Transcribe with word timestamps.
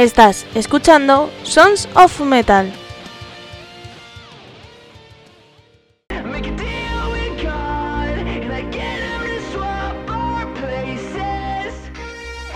Estás 0.00 0.46
escuchando 0.54 1.30
Sons 1.42 1.86
of 1.94 2.20
Metal. 2.22 2.72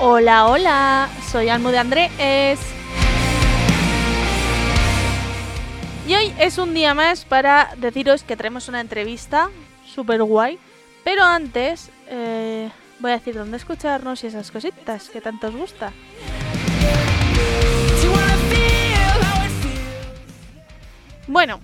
Hola, 0.01 0.47
hola, 0.47 1.11
soy 1.31 1.51
Almo 1.51 1.71
de 1.71 1.77
Andrés. 1.77 2.11
Y 6.09 6.15
hoy 6.15 6.33
es 6.39 6.57
un 6.57 6.73
día 6.73 6.95
más 6.95 7.27
para 7.27 7.75
deciros 7.77 8.23
que 8.23 8.39
tenemos 8.39 8.69
una 8.69 8.81
entrevista 8.81 9.51
super 9.87 10.23
guay. 10.23 10.59
Pero 11.05 11.23
antes, 11.23 11.91
eh, 12.07 12.71
voy 13.01 13.11
a 13.11 13.19
decir 13.19 13.35
dónde 13.35 13.59
escucharnos 13.59 14.25
y 14.25 14.29
esas 14.29 14.51
cositas 14.51 15.11
que 15.11 15.21
tanto 15.21 15.49
os 15.49 15.57
gusta. 15.57 15.93
Bueno, 21.27 21.61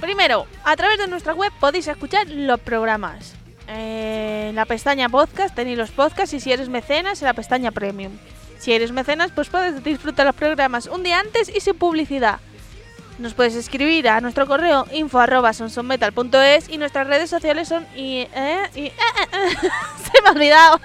primero, 0.00 0.46
a 0.64 0.74
través 0.76 0.98
de 0.98 1.06
nuestra 1.06 1.34
web 1.34 1.52
podéis 1.60 1.86
escuchar 1.88 2.28
los 2.28 2.60
programas. 2.60 3.34
Eh, 3.68 4.46
en 4.50 4.56
la 4.56 4.64
pestaña 4.64 5.08
podcast 5.08 5.54
tenéis 5.54 5.78
los 5.78 5.90
podcasts 5.90 6.34
y 6.34 6.40
si 6.40 6.50
eres 6.52 6.68
mecenas 6.68 7.20
en 7.22 7.26
la 7.26 7.34
pestaña 7.34 7.70
premium. 7.70 8.12
Si 8.58 8.72
eres 8.72 8.90
mecenas, 8.92 9.30
pues 9.34 9.48
puedes 9.48 9.82
disfrutar 9.84 10.26
los 10.26 10.34
programas 10.34 10.86
un 10.86 11.02
día 11.02 11.20
antes 11.20 11.48
y 11.54 11.60
sin 11.60 11.76
publicidad. 11.78 12.40
Nos 13.18 13.34
puedes 13.34 13.54
escribir 13.54 14.08
a 14.08 14.20
nuestro 14.20 14.46
correo 14.46 14.86
info 14.92 15.18
arroba 15.20 15.52
y 16.68 16.78
nuestras 16.78 17.06
redes 17.06 17.30
sociales 17.30 17.68
son 17.68 17.86
y, 17.94 18.00
y- 18.00 18.28
eh, 18.34 18.68
eh. 18.74 18.92
se 20.12 20.22
me 20.22 20.28
ha 20.28 20.32
olvidado. 20.32 20.80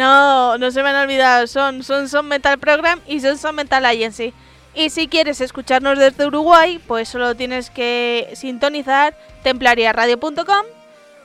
No, 0.00 0.56
no 0.56 0.70
se 0.70 0.82
me 0.82 0.88
han 0.88 0.96
olvidado. 0.96 1.46
Son 1.46 1.82
Son 1.82 2.08
Son 2.08 2.26
Metal 2.26 2.58
Program 2.58 3.00
y 3.06 3.20
Son 3.20 3.36
Son 3.36 3.54
Metal 3.54 3.84
Agency. 3.84 4.32
Y 4.74 4.88
si 4.88 5.08
quieres 5.08 5.42
escucharnos 5.42 5.98
desde 5.98 6.26
Uruguay, 6.26 6.80
pues 6.86 7.10
solo 7.10 7.34
tienes 7.34 7.68
que 7.68 8.30
sintonizar 8.32 9.14
templariaradio.com 9.42 10.64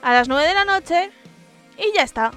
a 0.02 0.14
las 0.14 0.28
9 0.28 0.46
de 0.46 0.54
la 0.54 0.66
noche 0.66 1.10
y 1.78 1.96
ya 1.96 2.04
está. 2.04 2.32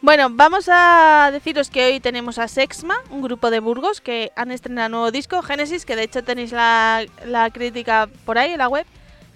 Bueno, 0.00 0.28
vamos 0.30 0.68
a 0.70 1.30
deciros 1.32 1.68
que 1.68 1.84
hoy 1.84 1.98
tenemos 1.98 2.38
a 2.38 2.46
Sexma, 2.46 3.02
un 3.10 3.22
grupo 3.22 3.50
de 3.50 3.58
Burgos 3.58 4.00
que 4.00 4.30
han 4.36 4.52
estrenado 4.52 4.88
nuevo 4.88 5.10
disco, 5.10 5.42
Genesis, 5.42 5.84
que 5.84 5.96
de 5.96 6.04
hecho 6.04 6.22
tenéis 6.22 6.52
la, 6.52 7.04
la 7.26 7.50
crítica 7.50 8.08
por 8.24 8.38
ahí 8.38 8.52
en 8.52 8.58
la 8.58 8.68
web, 8.68 8.86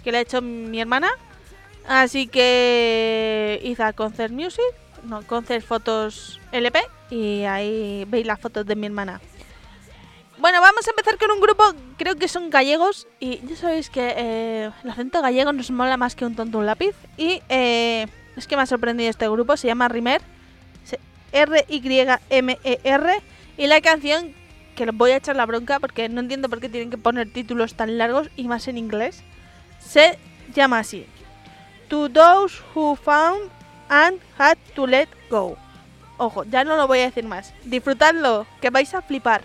que 0.04 0.12
le 0.12 0.18
ha 0.18 0.20
hecho 0.20 0.40
mi 0.40 0.80
hermana. 0.80 1.10
Así 1.86 2.26
que 2.26 3.60
hice 3.64 3.82
a 3.82 3.92
Concert 3.92 4.32
Music, 4.32 4.62
no, 5.04 5.22
Concert 5.22 5.64
Fotos 5.64 6.40
LP 6.52 6.80
y 7.10 7.44
ahí 7.44 8.04
veis 8.08 8.26
las 8.26 8.40
fotos 8.40 8.64
de 8.66 8.76
mi 8.76 8.86
hermana. 8.86 9.20
Bueno, 10.38 10.60
vamos 10.60 10.86
a 10.86 10.90
empezar 10.90 11.18
con 11.18 11.30
un 11.30 11.40
grupo, 11.40 11.62
creo 11.98 12.16
que 12.16 12.26
son 12.26 12.50
gallegos 12.50 13.06
y 13.20 13.38
ya 13.46 13.56
sabéis 13.56 13.90
que 13.90 14.14
eh, 14.16 14.70
el 14.82 14.90
acento 14.90 15.22
gallego 15.22 15.52
nos 15.52 15.70
mola 15.70 15.96
más 15.96 16.16
que 16.16 16.24
un 16.24 16.34
tonto 16.34 16.58
un 16.58 16.66
lápiz 16.66 16.94
y 17.16 17.42
eh, 17.48 18.06
es 18.36 18.46
que 18.46 18.56
me 18.56 18.62
ha 18.62 18.66
sorprendido 18.66 19.10
este 19.10 19.28
grupo, 19.28 19.56
se 19.56 19.68
llama 19.68 19.88
Rimer, 19.88 20.22
R-Y-M-E-R 21.32 23.12
E 23.12 23.22
y 23.56 23.66
la 23.66 23.80
canción, 23.80 24.34
que 24.74 24.86
les 24.86 24.94
voy 24.96 25.12
a 25.12 25.16
echar 25.16 25.36
la 25.36 25.46
bronca 25.46 25.78
porque 25.80 26.08
no 26.08 26.20
entiendo 26.20 26.48
por 26.48 26.60
qué 26.60 26.68
tienen 26.68 26.90
que 26.90 26.98
poner 26.98 27.30
títulos 27.32 27.74
tan 27.74 27.98
largos 27.98 28.28
y 28.36 28.48
más 28.48 28.68
en 28.68 28.78
inglés, 28.78 29.22
se 29.78 30.18
llama 30.54 30.78
así. 30.78 31.06
To 31.92 32.08
those 32.08 32.56
who 32.72 32.96
found 32.96 33.50
and 33.90 34.18
had 34.38 34.56
to 34.76 34.86
let 34.86 35.10
go. 35.28 35.58
Ojo, 36.16 36.44
ya 36.44 36.64
no 36.64 36.74
lo 36.76 36.86
voy 36.86 37.00
a 37.00 37.04
decir 37.04 37.24
más. 37.24 37.52
Disfrutadlo, 37.64 38.46
que 38.62 38.70
vais 38.70 38.94
a 38.94 39.02
flipar. 39.02 39.44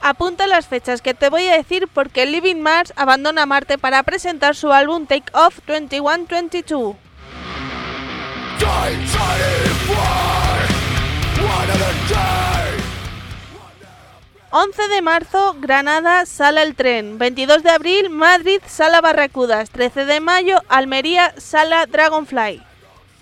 Apunta 0.00 0.46
las 0.46 0.68
fechas 0.68 1.02
que 1.02 1.14
te 1.14 1.28
voy 1.28 1.48
a 1.48 1.56
decir 1.56 1.88
porque 1.92 2.24
Living 2.26 2.60
Mars 2.60 2.92
abandona 2.94 3.46
Marte 3.46 3.78
para 3.78 4.00
presentar 4.04 4.54
su 4.54 4.72
álbum 4.72 5.06
Take 5.06 5.32
Off 5.32 5.58
2122. 5.66 6.94
11 14.56 14.88
de 14.88 15.02
marzo, 15.02 15.56
Granada, 15.58 16.26
sala 16.26 16.62
el 16.62 16.76
tren. 16.76 17.18
22 17.18 17.64
de 17.64 17.70
abril, 17.70 18.10
Madrid, 18.10 18.60
sala 18.66 19.00
Barracudas. 19.00 19.70
13 19.70 20.04
de 20.04 20.20
mayo, 20.20 20.62
Almería, 20.68 21.34
sala 21.38 21.86
Dragonfly. 21.86 22.62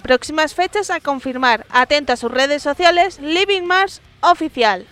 Próximas 0.02 0.54
fechas 0.54 0.90
a 0.90 1.00
confirmar. 1.00 1.64
Atento 1.70 2.12
a 2.12 2.16
sus 2.16 2.30
redes 2.30 2.62
sociales, 2.62 3.18
Living 3.18 3.62
Mars 3.62 4.02
Oficial. 4.20 4.86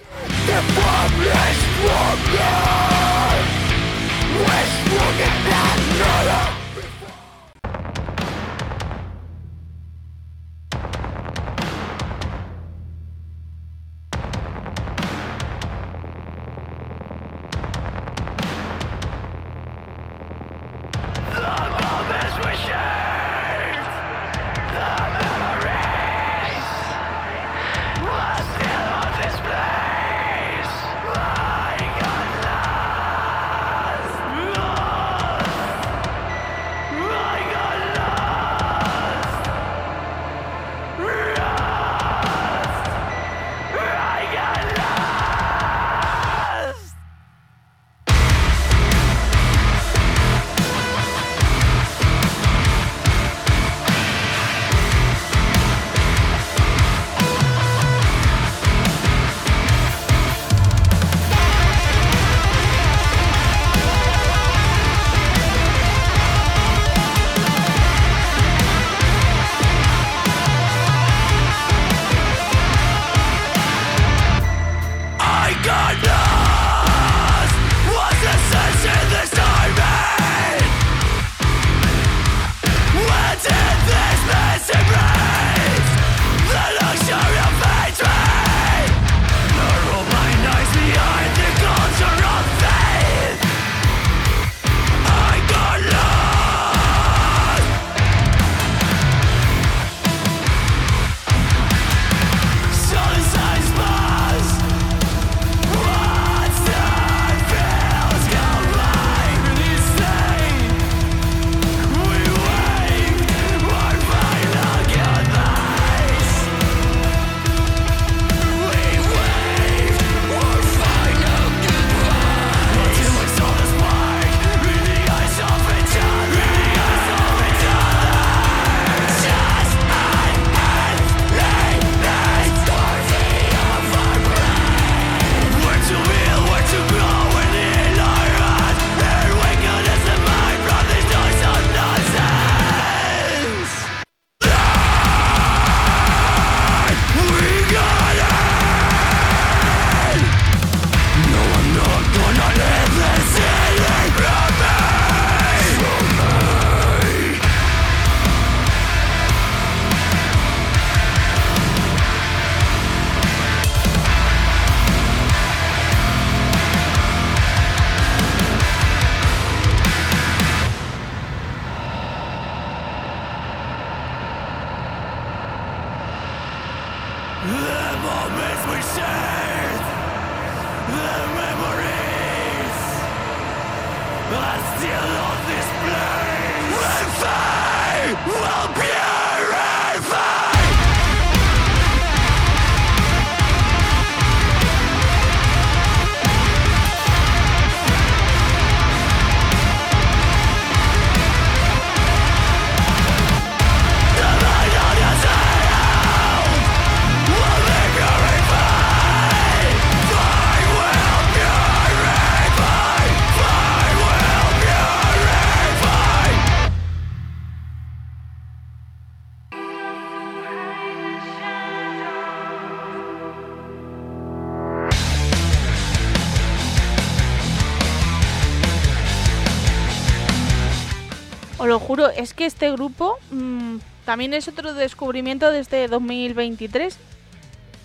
Es 232.21 232.35
que 232.35 232.47
este 232.47 232.71
grupo 232.73 233.19
mm, 233.31 233.77
también 234.05 234.35
es 234.35 234.47
otro 234.49 234.75
descubrimiento 234.75 235.51
desde 235.51 235.89
2023. 235.89 236.97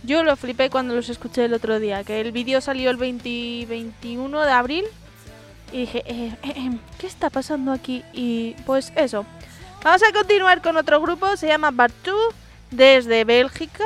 Yo 0.04 0.24
lo 0.24 0.36
flipé 0.36 0.70
cuando 0.70 0.94
los 0.94 1.10
escuché 1.10 1.46
el 1.46 1.54
otro 1.54 1.80
día, 1.80 2.04
que 2.04 2.22
el 2.22 2.32
vídeo 2.32 2.62
salió 2.62 2.92
el 2.92 2.98
20 2.98 3.66
21 3.68 4.42
de 4.42 4.52
abril 4.52 4.86
y 5.72 5.80
dije, 5.80 6.04
eh, 6.06 6.38
eh, 6.44 6.54
eh, 6.56 6.78
¿qué 7.00 7.08
está 7.08 7.30
pasando 7.30 7.72
aquí? 7.72 8.04
Y 8.14 8.56
pues 8.66 8.94
eso. 8.96 9.26
Vamos 9.84 10.02
a 10.04 10.12
continuar 10.12 10.62
con 10.62 10.78
otro 10.78 11.02
grupo, 11.02 11.36
se 11.38 11.48
llama 11.48 11.72
Bartu, 11.72 12.16
desde 12.72 13.24
Bélgica. 13.24 13.84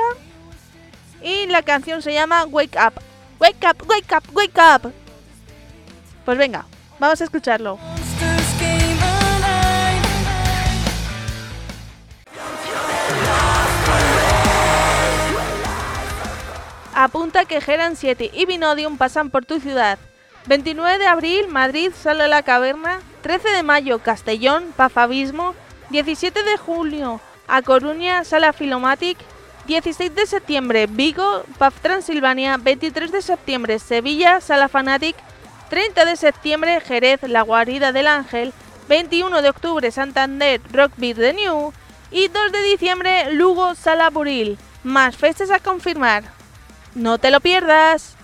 Y 1.22 1.46
la 1.46 1.62
canción 1.62 2.00
se 2.02 2.12
llama 2.12 2.44
Wake 2.44 2.78
Up. 2.78 2.94
Wake 3.38 3.66
Up, 3.70 3.88
Wake 3.88 4.14
Up, 4.16 4.34
Wake 4.34 4.60
Up. 4.86 4.92
Pues 6.24 6.38
venga, 6.38 6.66
vamos 6.98 7.20
a 7.20 7.24
escucharlo. 7.24 7.78
Apunta 17.02 17.46
que 17.46 17.62
Geran 17.62 17.96
7 17.96 18.30
y 18.30 18.44
Vinodium 18.44 18.98
pasan 18.98 19.30
por 19.30 19.46
tu 19.46 19.58
ciudad. 19.58 19.98
29 20.44 20.98
de 20.98 21.06
abril, 21.06 21.48
Madrid, 21.48 21.92
Sala 21.98 22.28
La 22.28 22.42
Caverna. 22.42 23.00
13 23.22 23.48
de 23.48 23.62
mayo, 23.62 24.00
Castellón, 24.00 24.74
Pafabismo. 24.76 25.54
17 25.88 26.42
de 26.42 26.58
julio, 26.58 27.22
A 27.48 27.62
Coruña, 27.62 28.22
Sala 28.24 28.52
Filomatic. 28.52 29.16
16 29.66 30.14
de 30.14 30.26
septiembre, 30.26 30.86
Vigo, 30.88 31.44
Paf 31.56 31.80
Transilvania. 31.80 32.58
23 32.58 33.10
de 33.10 33.22
septiembre, 33.22 33.78
Sevilla, 33.78 34.42
Sala 34.42 34.68
Fanatic. 34.68 35.16
30 35.70 36.04
de 36.04 36.16
septiembre, 36.16 36.82
Jerez, 36.82 37.22
La 37.22 37.40
Guarida 37.40 37.92
del 37.92 38.08
Ángel. 38.08 38.52
21 38.90 39.40
de 39.40 39.48
octubre, 39.48 39.90
Santander, 39.90 40.60
Rockbeat 40.70 41.16
de 41.16 41.32
New. 41.32 41.72
Y 42.10 42.28
2 42.28 42.52
de 42.52 42.62
diciembre, 42.64 43.32
Lugo, 43.32 43.74
Sala 43.74 44.10
Buril. 44.10 44.58
Más 44.84 45.16
fechas 45.16 45.50
a 45.50 45.60
confirmar. 45.60 46.39
No 46.94 47.18
te 47.18 47.30
lo 47.30 47.40
pierdas. 47.40 48.16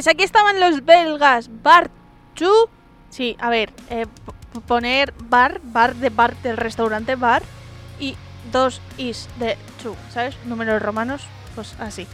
Pues 0.00 0.08
aquí 0.08 0.24
estaban 0.24 0.58
los 0.58 0.86
belgas 0.86 1.50
Bar 1.62 1.90
Chu. 2.34 2.50
Sí, 3.10 3.36
a 3.38 3.50
ver, 3.50 3.70
eh, 3.90 4.06
poner 4.66 5.12
bar, 5.24 5.60
bar 5.62 5.94
de 5.94 6.08
bar 6.08 6.34
del 6.36 6.56
restaurante 6.56 7.16
bar 7.16 7.42
y 7.98 8.16
dos 8.50 8.80
is 8.96 9.28
de 9.38 9.58
chu, 9.82 9.94
¿sabes? 10.10 10.38
Números 10.46 10.80
romanos, 10.80 11.26
pues 11.54 11.74
así. 11.78 12.06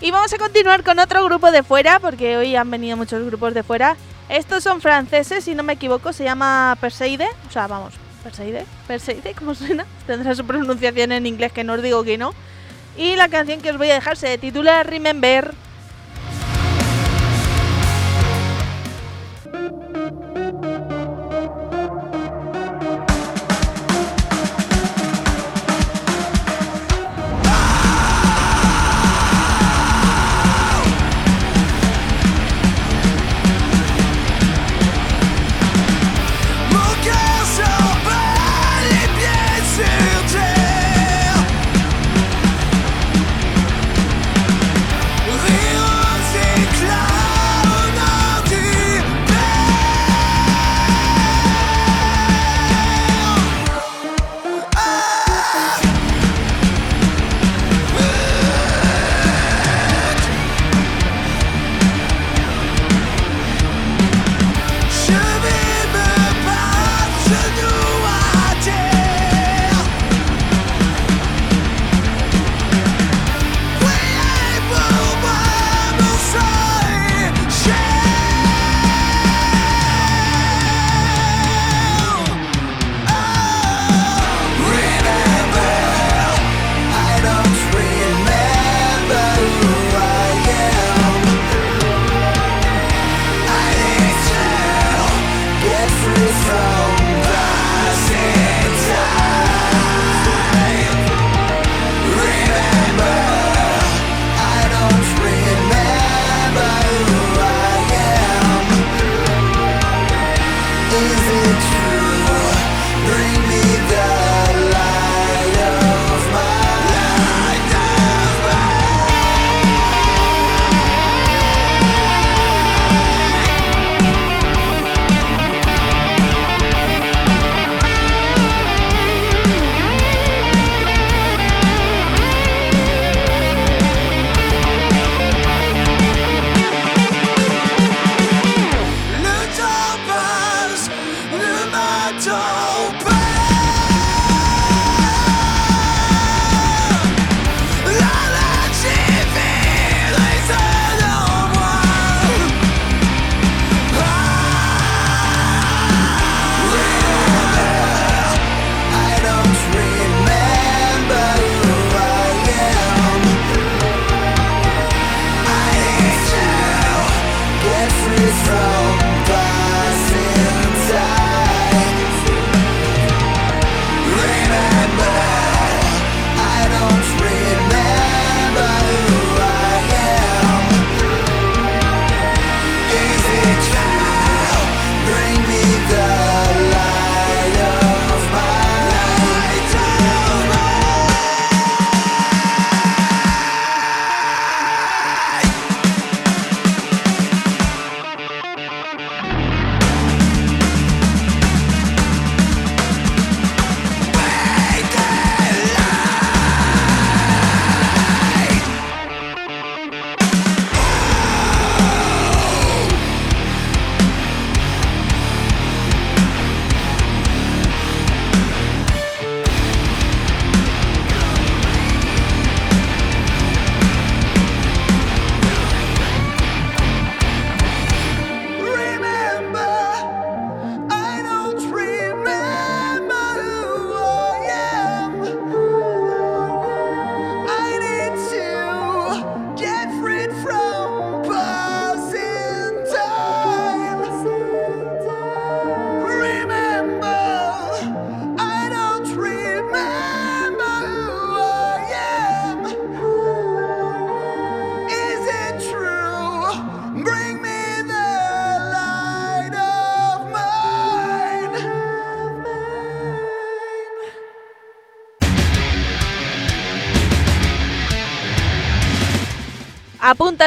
Y 0.00 0.10
vamos 0.10 0.32
a 0.32 0.38
continuar 0.38 0.82
con 0.82 0.98
otro 0.98 1.24
grupo 1.26 1.52
de 1.52 1.62
fuera, 1.62 2.00
porque 2.00 2.36
hoy 2.36 2.56
han 2.56 2.72
venido 2.72 2.96
muchos 2.96 3.24
grupos 3.24 3.54
de 3.54 3.62
fuera. 3.62 3.96
Estos 4.28 4.64
son 4.64 4.80
franceses, 4.80 5.44
si 5.44 5.54
no 5.54 5.62
me 5.62 5.74
equivoco, 5.74 6.12
se 6.12 6.24
llama 6.24 6.76
Perseide. 6.80 7.28
O 7.48 7.52
sea, 7.52 7.68
vamos, 7.68 7.94
Perseide, 8.24 8.66
Perseide, 8.88 9.34
¿cómo 9.34 9.54
suena? 9.54 9.86
Tendrá 10.08 10.34
su 10.34 10.44
pronunciación 10.44 11.12
en 11.12 11.24
inglés, 11.24 11.52
que 11.52 11.62
no 11.62 11.74
os 11.74 11.82
digo 11.82 12.02
que 12.02 12.18
no. 12.18 12.34
Y 12.96 13.14
la 13.14 13.28
canción 13.28 13.60
que 13.60 13.70
os 13.70 13.78
voy 13.78 13.90
a 13.90 13.94
dejar 13.94 14.16
se 14.16 14.38
titula 14.38 14.82
Remember. 14.82 15.54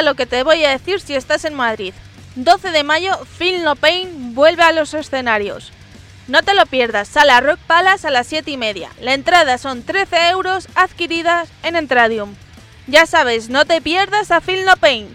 Lo 0.02 0.14
que 0.14 0.26
te 0.26 0.42
voy 0.42 0.64
a 0.64 0.70
decir 0.70 1.00
si 1.00 1.14
estás 1.14 1.44
en 1.44 1.54
Madrid. 1.54 1.94
12 2.34 2.72
de 2.72 2.82
mayo, 2.82 3.16
Phil 3.38 3.62
No 3.62 3.76
Pain 3.76 4.34
vuelve 4.34 4.64
a 4.64 4.72
los 4.72 4.94
escenarios. 4.94 5.70
No 6.26 6.42
te 6.42 6.54
lo 6.54 6.66
pierdas, 6.66 7.06
sala 7.06 7.40
Rock 7.40 7.58
Palace 7.66 8.08
a 8.08 8.10
las 8.10 8.26
7 8.26 8.50
y 8.50 8.56
media. 8.56 8.90
La 9.00 9.14
entrada 9.14 9.58
son 9.58 9.82
13 9.82 10.30
euros 10.30 10.66
adquiridas 10.74 11.48
en 11.62 11.76
Entradium. 11.76 12.34
Ya 12.88 13.06
sabes, 13.06 13.48
no 13.48 13.64
te 13.64 13.80
pierdas 13.80 14.32
a 14.32 14.40
Phil 14.40 14.64
No 14.64 14.76
Pain. 14.76 15.08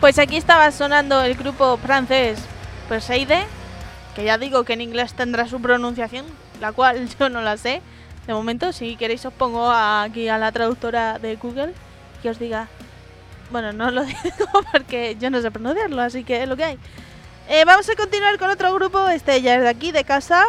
Pues 0.00 0.18
aquí 0.18 0.36
estaba 0.36 0.72
sonando 0.72 1.22
el 1.22 1.36
grupo 1.36 1.76
francés 1.76 2.40
Perseide 2.88 3.46
que 4.14 4.24
ya 4.24 4.38
digo 4.38 4.64
que 4.64 4.74
en 4.74 4.80
inglés 4.80 5.14
tendrá 5.14 5.46
su 5.48 5.60
pronunciación, 5.60 6.26
la 6.60 6.72
cual 6.72 7.08
yo 7.18 7.28
no 7.28 7.42
la 7.42 7.56
sé. 7.56 7.82
De 8.26 8.34
momento, 8.34 8.72
si 8.72 8.96
queréis 8.96 9.24
os 9.24 9.32
pongo 9.32 9.70
aquí 9.70 10.28
a 10.28 10.38
la 10.38 10.52
traductora 10.52 11.18
de 11.18 11.36
Google 11.36 11.74
que 12.22 12.30
os 12.30 12.38
diga... 12.38 12.68
Bueno, 13.50 13.72
no 13.72 13.90
lo 13.90 14.02
digo 14.04 14.46
porque 14.70 15.16
yo 15.20 15.28
no 15.28 15.42
sé 15.42 15.50
pronunciarlo, 15.50 16.00
así 16.00 16.24
que 16.24 16.42
es 16.42 16.48
lo 16.48 16.56
que 16.56 16.64
hay. 16.64 16.78
Eh, 17.48 17.64
vamos 17.66 17.88
a 17.90 17.96
continuar 17.96 18.38
con 18.38 18.48
otro 18.48 18.72
grupo, 18.72 19.08
este 19.08 19.42
ya 19.42 19.56
es 19.56 19.62
de 19.62 19.68
aquí, 19.68 19.92
de 19.92 20.04
casa. 20.04 20.44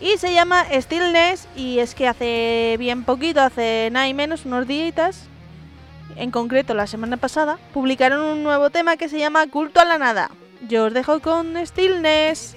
Y 0.00 0.18
se 0.18 0.34
llama 0.34 0.66
Stillness 0.70 1.46
y 1.54 1.78
es 1.78 1.94
que 1.94 2.08
hace 2.08 2.76
bien 2.78 3.04
poquito, 3.04 3.40
hace 3.40 3.88
nada 3.92 4.08
y 4.08 4.14
menos, 4.14 4.44
unos 4.44 4.66
días, 4.66 5.28
en 6.16 6.30
concreto 6.32 6.74
la 6.74 6.88
semana 6.88 7.16
pasada, 7.16 7.58
publicaron 7.72 8.20
un 8.20 8.42
nuevo 8.42 8.70
tema 8.70 8.96
que 8.96 9.08
se 9.08 9.18
llama 9.18 9.46
Culto 9.46 9.80
a 9.80 9.84
la 9.84 9.98
Nada. 9.98 10.30
Yo 10.68 10.86
os 10.86 10.92
dejo 10.92 11.20
con 11.20 11.56
Stillness. 11.64 12.56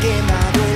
quemado 0.00 0.69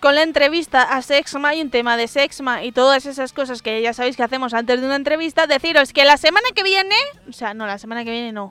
con 0.00 0.14
la 0.14 0.22
entrevista 0.22 0.82
a 0.82 1.02
Sexma 1.02 1.54
y 1.54 1.60
un 1.60 1.68
tema 1.68 1.98
de 1.98 2.08
Sexma 2.08 2.64
y 2.64 2.72
todas 2.72 3.04
esas 3.04 3.34
cosas 3.34 3.60
que 3.60 3.82
ya 3.82 3.92
sabéis 3.92 4.16
que 4.16 4.22
hacemos 4.22 4.54
antes 4.54 4.80
de 4.80 4.86
una 4.86 4.96
entrevista, 4.96 5.46
deciros 5.46 5.92
que 5.92 6.06
la 6.06 6.16
semana 6.16 6.46
que 6.54 6.62
viene, 6.62 6.94
o 7.28 7.34
sea, 7.34 7.52
no, 7.52 7.66
la 7.66 7.76
semana 7.76 8.02
que 8.02 8.10
viene 8.10 8.32
no, 8.32 8.50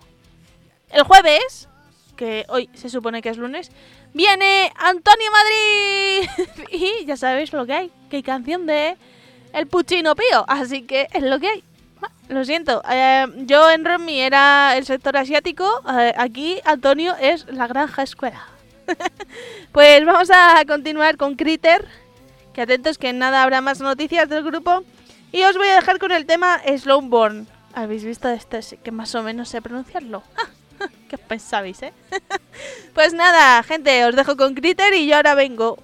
el 0.92 1.02
jueves, 1.02 1.70
que 2.16 2.46
hoy 2.50 2.70
se 2.76 2.90
supone 2.90 3.24
que 3.24 3.30
es 3.30 3.38
lunes, 3.38 3.72
viene 4.14 4.72
Antonio 4.76 5.32
Madrid 5.32 6.30
y 6.72 7.06
ya 7.06 7.18
sabéis 7.18 7.52
lo 7.52 7.66
que 7.66 7.74
hay, 7.74 7.92
que 8.12 8.18
hay 8.18 8.24
canción 8.24 8.68
de 8.68 8.96
El 9.54 9.66
Puchino 9.66 10.16
Pío, 10.16 10.46
así 10.48 10.84
que 10.84 11.08
es 11.12 11.24
lo 11.24 11.40
que 11.40 11.48
hay. 11.48 11.64
Ah, 12.00 12.12
Lo 12.30 12.46
siento, 12.46 12.84
eh, 12.92 13.26
yo 13.38 13.72
en 13.72 13.86
Romy 13.86 14.20
era 14.20 14.78
el 14.78 14.86
sector 14.86 15.18
asiático, 15.18 15.82
eh, 16.00 16.14
aquí 16.16 16.62
Antonio 16.64 17.16
es 17.20 17.48
la 17.48 17.66
granja 17.66 18.04
escuela. 18.04 18.57
Pues 19.72 20.06
vamos 20.06 20.30
a 20.32 20.64
continuar 20.66 21.18
con 21.18 21.36
Critter. 21.36 21.86
Que 22.54 22.62
atentos 22.62 22.98
que 22.98 23.14
nada 23.14 23.44
habrá 23.44 23.62
más 23.62 23.80
noticias 23.80 24.28
del 24.30 24.44
grupo. 24.44 24.84
Y 25.32 25.44
os 25.44 25.56
voy 25.58 25.68
a 25.68 25.76
dejar 25.76 26.00
con 26.00 26.12
el 26.12 26.26
tema 26.26 26.62
Slowborn. 26.66 27.48
¿Habéis 27.74 28.04
visto 28.04 28.28
esto? 28.30 28.62
Sí 28.62 28.78
que 28.78 28.92
más 28.92 29.14
o 29.14 29.22
menos 29.22 29.50
sé 29.50 29.62
pronunciarlo. 29.62 30.24
¿Qué 31.10 31.18
pensabais, 31.18 31.82
eh? 31.84 31.94
pues 32.94 33.14
nada, 33.14 33.62
gente, 33.64 34.06
os 34.06 34.16
dejo 34.16 34.36
con 34.36 34.56
Critter 34.56 34.94
y 34.94 35.08
yo 35.08 35.18
ahora 35.18 35.36
vengo. 35.36 35.78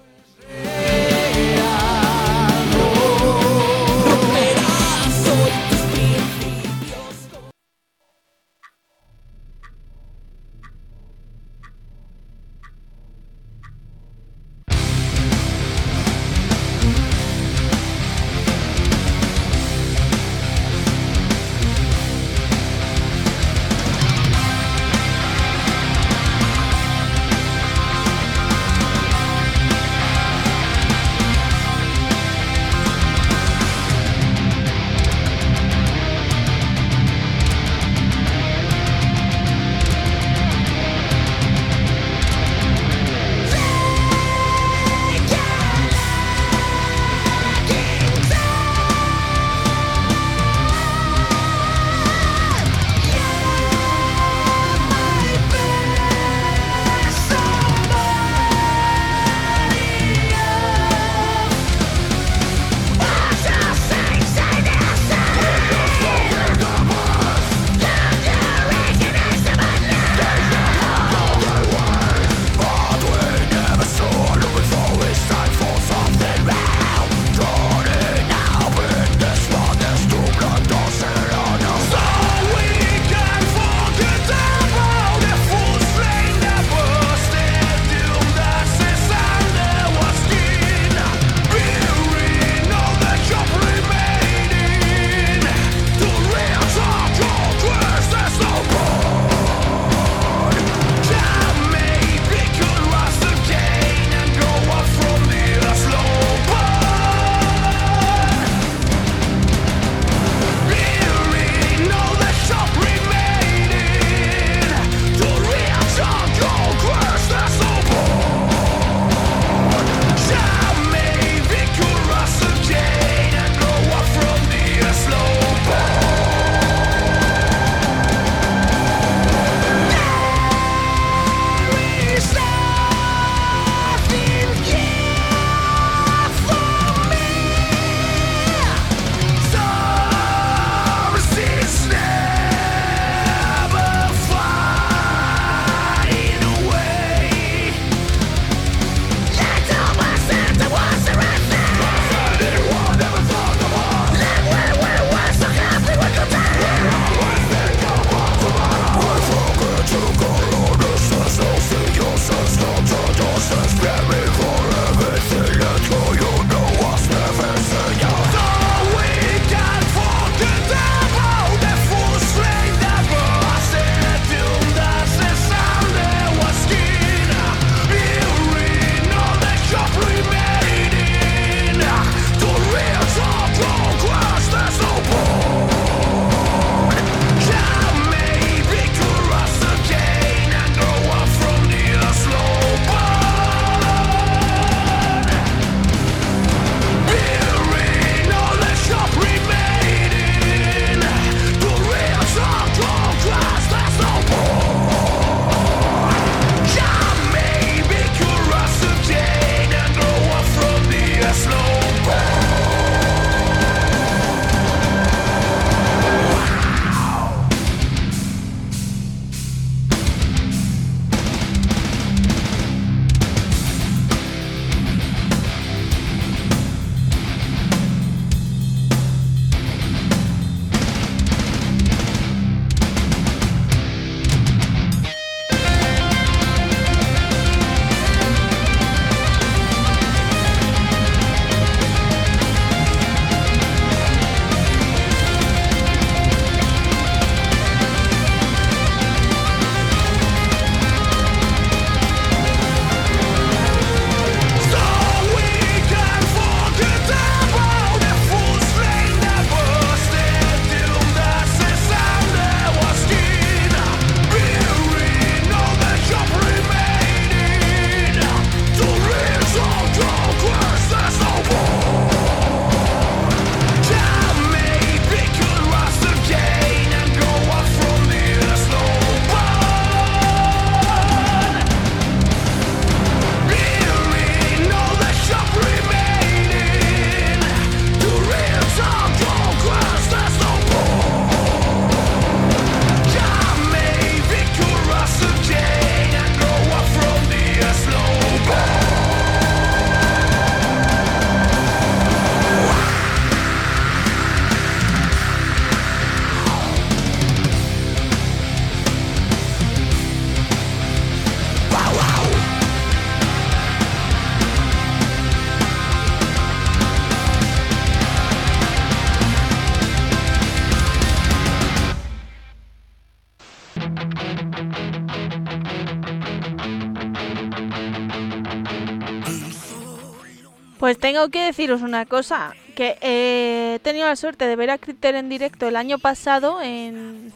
Tengo 331.14 331.28
que 331.28 331.44
deciros 331.44 331.82
una 331.82 332.06
cosa, 332.06 332.56
que 332.74 332.98
he 333.00 333.78
tenido 333.84 334.08
la 334.08 334.16
suerte 334.16 334.48
de 334.48 334.56
ver 334.56 334.70
a 334.70 334.78
Critter 334.78 335.14
en 335.14 335.28
directo 335.28 335.68
el 335.68 335.76
año 335.76 336.00
pasado 336.00 336.60
en 336.60 337.32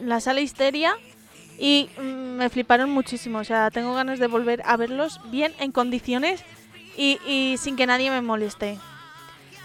la 0.00 0.18
sala 0.18 0.40
Histeria 0.40 0.96
y 1.58 1.90
mm, 1.98 2.02
me 2.38 2.48
fliparon 2.48 2.88
muchísimo, 2.88 3.40
o 3.40 3.44
sea, 3.44 3.70
tengo 3.70 3.92
ganas 3.92 4.18
de 4.18 4.28
volver 4.28 4.62
a 4.64 4.78
verlos 4.78 5.20
bien 5.30 5.52
en 5.58 5.72
condiciones 5.72 6.42
y, 6.96 7.18
y 7.26 7.58
sin 7.58 7.76
que 7.76 7.86
nadie 7.86 8.10
me 8.10 8.22
moleste. 8.22 8.78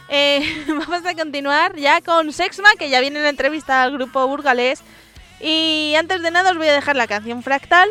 Eh, 0.10 0.66
vamos 0.68 1.06
a 1.06 1.16
continuar 1.16 1.74
ya 1.78 2.02
con 2.02 2.34
Sexma, 2.34 2.68
que 2.78 2.90
ya 2.90 3.00
viene 3.00 3.20
en 3.20 3.24
la 3.24 3.30
entrevista 3.30 3.82
al 3.82 3.94
grupo 3.94 4.28
burgalés. 4.28 4.82
Y 5.40 5.94
antes 5.98 6.22
de 6.22 6.32
nada 6.32 6.52
os 6.52 6.58
voy 6.58 6.68
a 6.68 6.74
dejar 6.74 6.98
la 6.98 7.08
canción 7.08 7.44
Fractal 7.44 7.88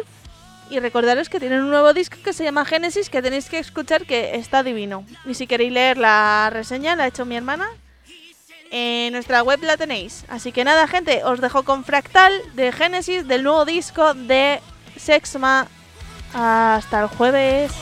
y 0.71 0.81
recordaros 0.81 1.29
que 1.29 1.41
tienen 1.41 1.63
un 1.63 1.71
nuevo 1.71 1.93
disco 1.93 2.17
que 2.23 2.33
se 2.33 2.45
llama 2.45 2.65
Génesis 2.65 3.11
que 3.11 3.23
tenéis 3.23 3.49
que 3.49 3.59
escuchar 3.59 4.07
que 4.07 4.37
está 4.37 4.63
divino. 4.63 5.05
Y 5.25 5.35
si 5.35 5.47
queréis 5.47 5.73
leer 5.73 5.99
la 5.99 6.51
reseña, 6.53 6.97
la 6.97 7.05
ha 7.05 7.07
hecho 7.09 7.25
mi 7.25 7.37
hermana. 7.37 7.69
En 8.71 9.13
nuestra 9.13 9.43
web 9.43 9.63
la 9.63 9.77
tenéis. 9.77 10.25
Así 10.29 10.53
que 10.53 10.65
nada, 10.65 10.89
gente, 10.89 11.23
os 11.25 11.41
dejo 11.41 11.63
con 11.63 11.85
Fractal 11.85 12.33
de 12.55 12.73
Génesis 12.73 13.29
del 13.29 13.45
nuevo 13.45 13.65
disco 13.65 14.15
de 14.15 14.61
Sexma. 14.97 15.69
Hasta 16.35 17.03
el 17.03 17.09
jueves. 17.09 17.73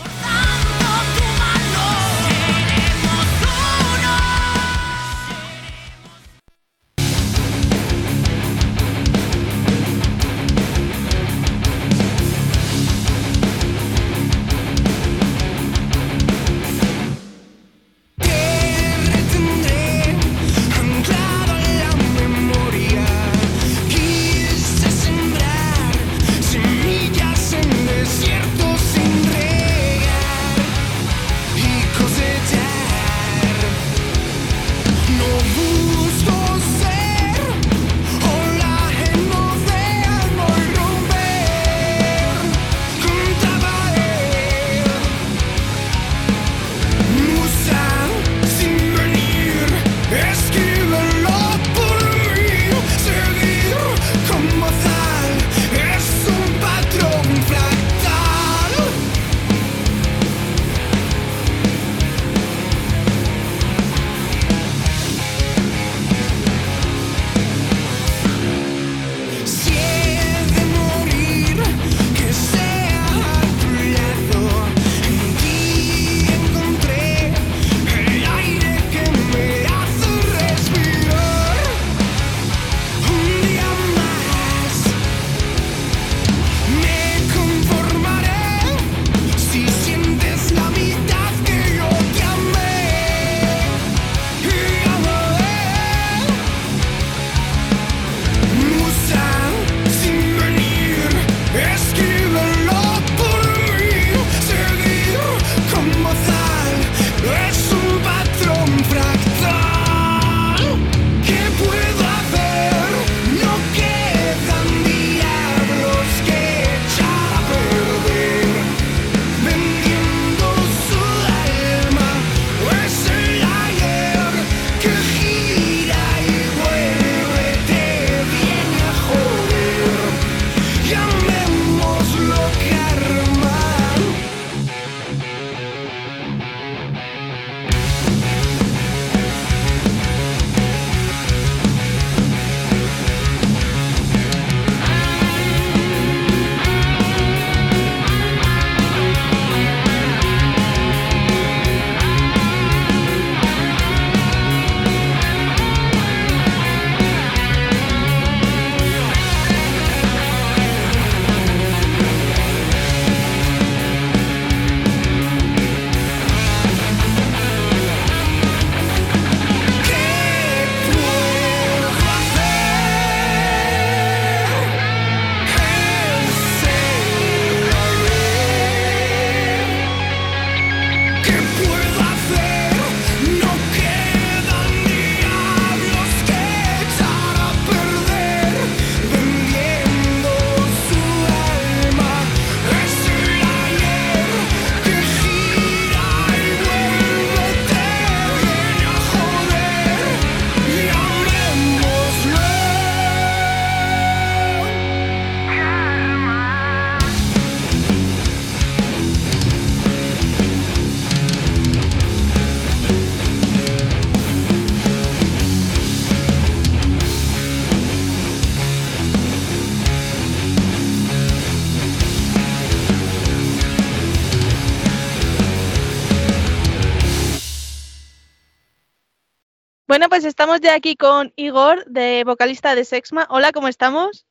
Pues 230.15 230.25
estamos 230.25 230.61
ya 230.61 230.77
aquí 230.77 230.95
con 230.95 231.33
Igor, 231.35 231.85
de 231.87 232.23
vocalista 232.25 232.77
de 232.77 232.85
Sexma. 232.85 233.27
Hola, 233.31 233.51
¿cómo 233.51 233.67
estamos? 233.67 234.29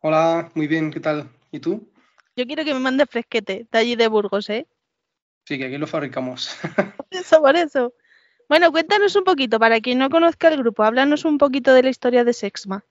Hola, 0.00 0.50
muy 0.54 0.66
bien, 0.66 0.90
¿qué 0.90 0.98
tal? 0.98 1.28
¿Y 1.52 1.60
tú? 1.60 1.92
Yo 2.36 2.46
quiero 2.46 2.64
que 2.64 2.72
me 2.72 2.80
mande 2.80 3.04
fresquete 3.04 3.66
de 3.70 3.78
allí 3.78 3.96
de 3.96 4.08
Burgos, 4.08 4.48
¿eh? 4.48 4.66
Sí, 5.44 5.58
que 5.58 5.66
aquí 5.66 5.76
lo 5.76 5.86
fabricamos. 5.86 6.56
Por 6.96 7.06
eso, 7.10 7.42
por 7.42 7.54
eso. 7.54 7.92
Bueno, 8.48 8.72
cuéntanos 8.72 9.14
un 9.14 9.24
poquito, 9.24 9.58
para 9.58 9.82
quien 9.82 9.98
no 9.98 10.08
conozca 10.08 10.48
el 10.48 10.56
grupo, 10.56 10.84
háblanos 10.84 11.26
un 11.26 11.36
poquito 11.36 11.74
de 11.74 11.82
la 11.82 11.90
historia 11.90 12.24
de 12.24 12.32
Sexma. 12.32 12.86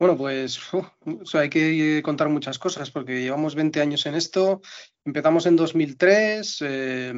Bueno, 0.00 0.16
pues 0.16 0.58
hay 1.34 1.50
que 1.50 2.00
contar 2.02 2.30
muchas 2.30 2.58
cosas 2.58 2.90
porque 2.90 3.20
llevamos 3.20 3.54
20 3.54 3.82
años 3.82 4.06
en 4.06 4.14
esto. 4.14 4.62
Empezamos 5.04 5.44
en 5.44 5.56
2003, 5.56 6.56
eh, 6.62 7.12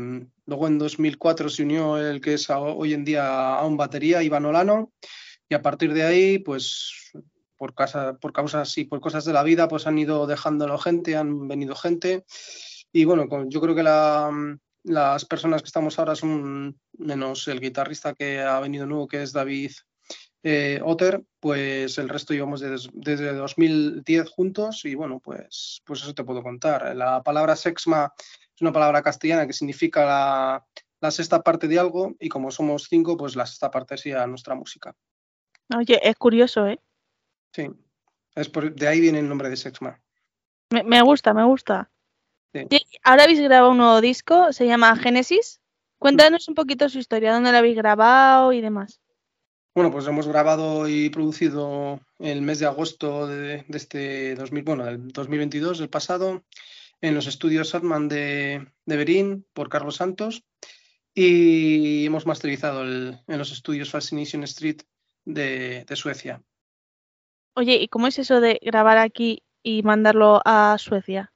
luego 0.47 0.67
en 0.67 0.79
2004 0.79 1.49
se 1.49 1.63
unió 1.63 1.97
el 1.97 2.21
que 2.21 2.35
es 2.35 2.51
hoy 2.51 2.93
en 2.93 3.05
día 3.05 3.55
a 3.55 3.65
un 3.65 3.77
batería, 3.77 4.25
Iván 4.25 4.47
Olano, 4.47 4.93
y 5.49 5.55
a 5.55 5.63
partir 5.63 5.95
de 5.95 6.03
ahí, 6.03 6.39
pues 6.41 7.13
por, 7.57 7.73
casa, 7.73 8.19
por 8.19 8.33
causas 8.33 8.77
y 8.77 8.85
por 8.85 9.01
cosas 9.01 9.25
de 9.25 9.33
la 9.33 9.45
vida, 9.45 9.69
pues 9.69 9.87
han 9.87 9.99
ido 9.99 10.27
dejándolo 10.27 10.77
gente, 10.77 11.15
han 11.17 11.47
venido 11.47 11.77
gente. 11.77 12.25
Y 12.93 13.05
bueno, 13.05 13.29
yo 13.49 13.61
creo 13.61 13.77
que 13.77 13.85
la, 13.85 14.29
las 14.83 15.25
personas 15.25 15.63
que 15.63 15.67
estamos 15.67 16.01
ahora 16.01 16.17
son 16.17 16.81
menos 16.99 17.47
el 17.47 17.61
guitarrista 17.61 18.13
que 18.15 18.41
ha 18.41 18.59
venido 18.59 18.87
nuevo, 18.87 19.07
que 19.07 19.23
es 19.23 19.33
David 19.33 19.71
eh, 20.43 20.81
Otter, 20.85 21.23
pues 21.39 21.99
el 21.99 22.09
resto 22.09 22.35
llevamos 22.35 22.61
desde, 22.61 22.91
desde 22.95 23.33
2010 23.33 24.29
juntos 24.29 24.85
y 24.85 24.95
bueno, 24.95 25.21
pues, 25.21 25.83
pues 25.85 26.03
eso 26.03 26.15
te 26.15 26.25
puedo 26.25 26.43
contar. 26.43 26.97
La 26.97 27.23
palabra 27.23 27.55
sexma 27.57 28.13
es 28.55 28.61
una 28.61 28.73
palabra 28.73 29.03
castellana 29.03 29.47
que 29.47 29.53
significa 29.53 30.05
la, 30.05 30.67
la 31.01 31.11
sexta 31.11 31.43
parte 31.43 31.69
de 31.69 31.79
algo 31.79 32.15
y 32.19 32.29
como 32.29 32.51
somos 32.51 32.87
cinco, 32.89 33.17
pues 33.17 33.37
la 33.37 33.47
sexta 33.47 33.71
parte 33.71 33.97
sería 33.99 34.27
nuestra 34.27 34.55
música. 34.55 34.95
Oye, 35.77 36.01
es 36.03 36.17
curioso, 36.17 36.67
¿eh? 36.67 36.81
Sí, 37.53 37.69
es 38.35 38.49
por, 38.49 38.75
de 38.75 38.89
ahí 38.89 39.01
viene 39.01 39.19
el 39.19 39.29
nombre 39.29 39.49
de 39.51 39.57
sexma. 39.57 40.01
Me, 40.71 40.83
me 40.85 41.03
gusta, 41.03 41.35
me 41.35 41.45
gusta. 41.45 41.91
Sí. 42.55 42.67
Ahora 43.03 43.25
habéis 43.25 43.41
grabado 43.41 43.71
un 43.71 43.79
nuevo 43.79 44.01
disco, 44.01 44.53
se 44.53 44.67
llama 44.67 44.97
Génesis. 44.97 45.61
Cuéntanos 45.99 46.49
un 46.49 46.55
poquito 46.55 46.89
su 46.89 46.99
historia, 46.99 47.33
dónde 47.33 47.53
lo 47.53 47.59
habéis 47.59 47.77
grabado 47.77 48.53
y 48.53 48.61
demás. 48.61 49.02
Bueno, 49.75 49.91
pues 49.91 50.07
hemos 50.07 50.29
grabado 50.29 50.87
y 50.87 51.09
producido 51.09 52.01
el 52.19 52.43
mes 52.43 52.59
de 52.59 52.67
agosto 52.67 53.27
de, 53.27 53.65
este 53.71 54.35
2000, 54.35 54.65
bueno, 54.65 54.85
del 54.85 55.09
2022, 55.09 55.81
el 55.81 55.89
pasado, 55.89 56.45
en 57.01 57.15
los 57.15 57.27
estudios 57.27 57.71
Satman 57.71 58.09
de, 58.09 58.67
de 58.85 58.97
Berín 58.97 59.47
por 59.55 59.71
Carlos 59.71 59.97
Santos 59.97 60.45
y 61.15 62.05
hemos 62.05 62.27
masterizado 62.27 62.85
en 62.85 63.23
los 63.27 63.51
estudios 63.51 63.91
Fascination 63.91 64.45
Street 64.45 64.83
de 65.25 65.97
Suecia. 65.97 66.43
Oye, 67.55 67.77
¿y 67.77 67.89
cómo 67.89 68.07
es 68.07 68.19
eso 68.19 68.41
de 68.41 68.59
grabar 68.63 68.99
aquí 68.99 69.43
y 69.63 69.83
mandarlo 69.83 70.41
a 70.45 70.77
Suecia? 70.79 71.32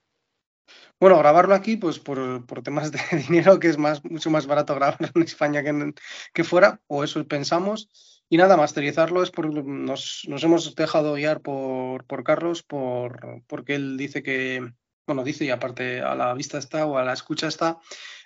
Bueno, 0.98 1.18
grabarlo 1.18 1.54
aquí, 1.54 1.76
pues 1.76 1.98
por, 1.98 2.46
por 2.46 2.62
temas 2.62 2.90
de 2.90 2.98
dinero, 3.28 3.58
que 3.58 3.68
es 3.68 3.76
más, 3.78 4.02
mucho 4.04 4.30
más 4.30 4.46
barato 4.46 4.74
grabarlo 4.74 5.08
en 5.14 5.22
España 5.22 5.62
que, 5.62 5.68
en- 5.70 5.94
que 6.32 6.44
fuera, 6.44 6.80
o 6.86 7.04
eso 7.04 7.26
pensamos. 7.28 7.88
Y 8.28 8.38
nada, 8.38 8.56
masterizarlo 8.56 9.22
es 9.22 9.30
por 9.30 9.52
nos, 9.64 10.22
nos 10.26 10.42
hemos 10.42 10.74
dejado 10.74 11.14
guiar 11.14 11.40
por, 11.42 12.04
por 12.06 12.24
Carlos, 12.24 12.62
por, 12.62 13.42
porque 13.46 13.74
él 13.76 13.96
dice 13.96 14.22
que, 14.22 14.72
bueno, 15.06 15.22
dice 15.22 15.44
y 15.44 15.50
aparte 15.50 16.00
a 16.00 16.14
la 16.14 16.34
vista 16.34 16.58
está 16.58 16.86
o 16.86 16.98
a 16.98 17.04
la 17.04 17.12
escucha 17.12 17.46
está, 17.48 17.78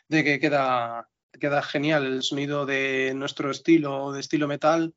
de 0.09 0.25
que 0.25 0.41
queda, 0.41 1.09
queda 1.41 1.63
genial 1.63 2.07
el 2.07 2.23
sonido 2.23 2.67
de 2.67 3.13
nuestro 3.17 3.51
estilo, 3.51 4.13
de 4.13 4.21
estilo 4.21 4.49
metal, 4.49 4.95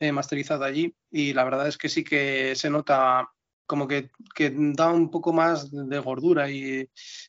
eh, 0.00 0.12
masterizado 0.12 0.64
allí. 0.64 0.94
Y 1.10 1.32
la 1.34 1.44
verdad 1.44 1.68
es 1.68 1.76
que 1.78 1.88
sí 1.88 2.04
que 2.04 2.54
se 2.56 2.70
nota 2.70 3.28
como 3.66 3.88
que, 3.88 4.10
que 4.34 4.52
da 4.54 4.90
un 4.90 5.10
poco 5.10 5.32
más 5.32 5.70
de 5.70 5.98
gordura 5.98 6.50
y 6.50 6.88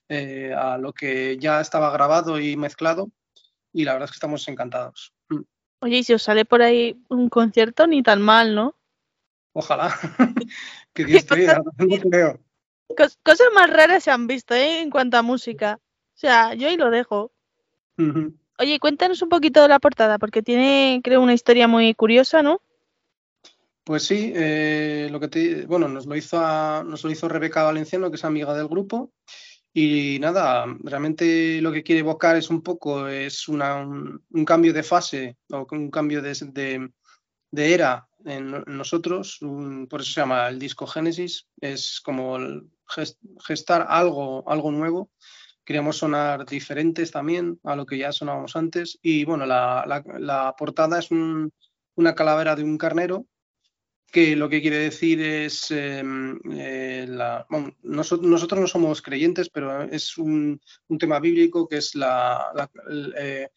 eh, 0.10 0.54
a 0.56 0.78
lo 0.78 0.94
que 0.94 1.38
ya 1.38 1.60
estaba 1.62 1.92
grabado 1.92 2.40
y 2.40 2.56
mezclado. 2.56 3.10
Y 3.74 3.84
la 3.84 3.94
verdad 3.94 4.06
es 4.06 4.12
que 4.12 4.16
estamos 4.18 4.48
encantados. 4.48 5.14
Mm. 5.30 5.42
Oye, 5.82 5.98
y 5.98 6.04
si 6.04 6.14
os 6.14 6.24
sale 6.24 6.46
por 6.46 6.62
ahí 6.62 7.00
un 7.10 7.30
concierto, 7.30 7.86
ni 7.88 8.02
tan 8.02 8.22
mal, 8.22 8.56
¿no? 8.56 8.76
Ojalá. 9.54 9.94
que 10.94 11.06
Dios 11.06 11.26
te 11.26 11.34
oiga, 11.36 11.62
no 11.78 11.98
creo. 11.98 12.40
Cos- 12.90 13.20
cosas 13.24 13.48
más 13.54 13.70
raras 13.70 14.04
se 14.04 14.12
han 14.12 14.28
visto, 14.28 14.54
¿eh? 14.56 14.82
En 14.82 14.90
cuanto 14.90 15.18
a 15.18 15.22
música. 15.22 15.80
O 15.82 16.18
sea, 16.20 16.54
yo 16.54 16.68
ahí 16.68 16.78
lo 16.78 16.90
dejo. 16.90 17.32
Oye, 18.60 18.80
cuéntanos 18.80 19.22
un 19.22 19.30
poquito 19.30 19.62
de 19.62 19.68
la 19.68 19.80
portada, 19.80 20.18
porque 20.18 20.42
tiene, 20.42 21.02
creo, 21.04 21.22
una 21.22 21.34
historia 21.34 21.68
muy 21.68 21.94
curiosa, 21.94 22.42
¿no? 22.42 22.62
Pues 23.88 24.04
sí, 24.04 24.34
eh, 24.36 25.08
lo 25.12 25.20
que 25.20 25.30
te, 25.30 25.66
bueno, 25.66 25.88
nos 25.88 26.06
lo 26.08 26.16
hizo 26.16 26.38
a- 26.40 26.84
nos 26.86 27.04
lo 27.06 27.12
hizo 27.12 27.30
Rebeca 27.30 27.64
Valenciano, 27.64 28.10
que 28.10 28.18
es 28.18 28.26
amiga 28.26 28.54
del 28.54 28.68
grupo. 28.68 29.14
Y 29.74 30.20
nada, 30.20 30.66
realmente 30.84 31.62
lo 31.62 31.72
que 31.72 31.84
quiere 31.84 32.02
evocar 32.02 32.36
es 32.38 32.50
un 32.50 32.64
poco, 32.64 33.08
es 33.08 33.48
una, 33.48 33.78
un, 33.78 34.24
un 34.32 34.46
cambio 34.46 34.74
de 34.74 34.84
fase 34.84 35.38
o 35.52 35.68
un 35.72 35.92
cambio 35.92 36.22
de, 36.22 36.34
de- 37.52 37.74
era 37.74 38.08
en, 38.26 38.52
no- 38.52 38.64
en 38.68 38.78
nosotros, 38.78 39.40
por 39.90 40.02
eso 40.02 40.14
se 40.14 40.22
llama 40.22 40.50
el 40.50 40.60
disco 40.60 40.88
Génesis, 40.88 41.48
es 41.62 42.02
como 42.02 42.38
gestar 43.46 43.86
algo, 43.90 44.44
algo 44.50 44.72
nuevo. 44.72 45.12
Queríamos 45.66 45.98
sonar 45.98 46.46
diferentes 46.46 47.12
también 47.12 47.60
a 47.64 47.76
lo 47.76 47.86
que 47.86 47.98
ya 47.98 48.12
sonábamos 48.12 48.56
antes. 48.56 49.00
Y 49.02 49.26
bueno, 49.26 49.46
la, 49.46 49.86
la- 49.88 50.04
la 50.20 50.56
portada 50.58 51.00
es 51.00 51.12
un- 51.12 51.52
una 51.96 52.16
calavera 52.16 52.56
de 52.56 52.64
un 52.64 52.78
carnero 52.78 53.26
que 54.12 54.36
lo 54.36 54.48
que 54.50 54.62
quiere 54.62 54.78
decir 54.78 55.22
es, 55.22 55.70
eh, 55.72 56.02
eh, 56.52 57.08
bueno, 57.50 57.76
noso- 57.84 58.22
nosotros 58.22 58.60
no 58.62 58.68
somos 58.68 59.02
creyentes, 59.02 59.50
pero 59.50 59.84
es 59.84 60.18
un, 60.18 60.60
un 60.88 60.98
tema 60.98 61.20
bíblico 61.20 61.68
que 61.68 61.78
es 61.78 61.94
la, 61.96 62.70
eh, 63.18 63.50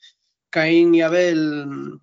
Caín 0.51 0.93
y 0.95 1.03
Abel, 1.03 2.01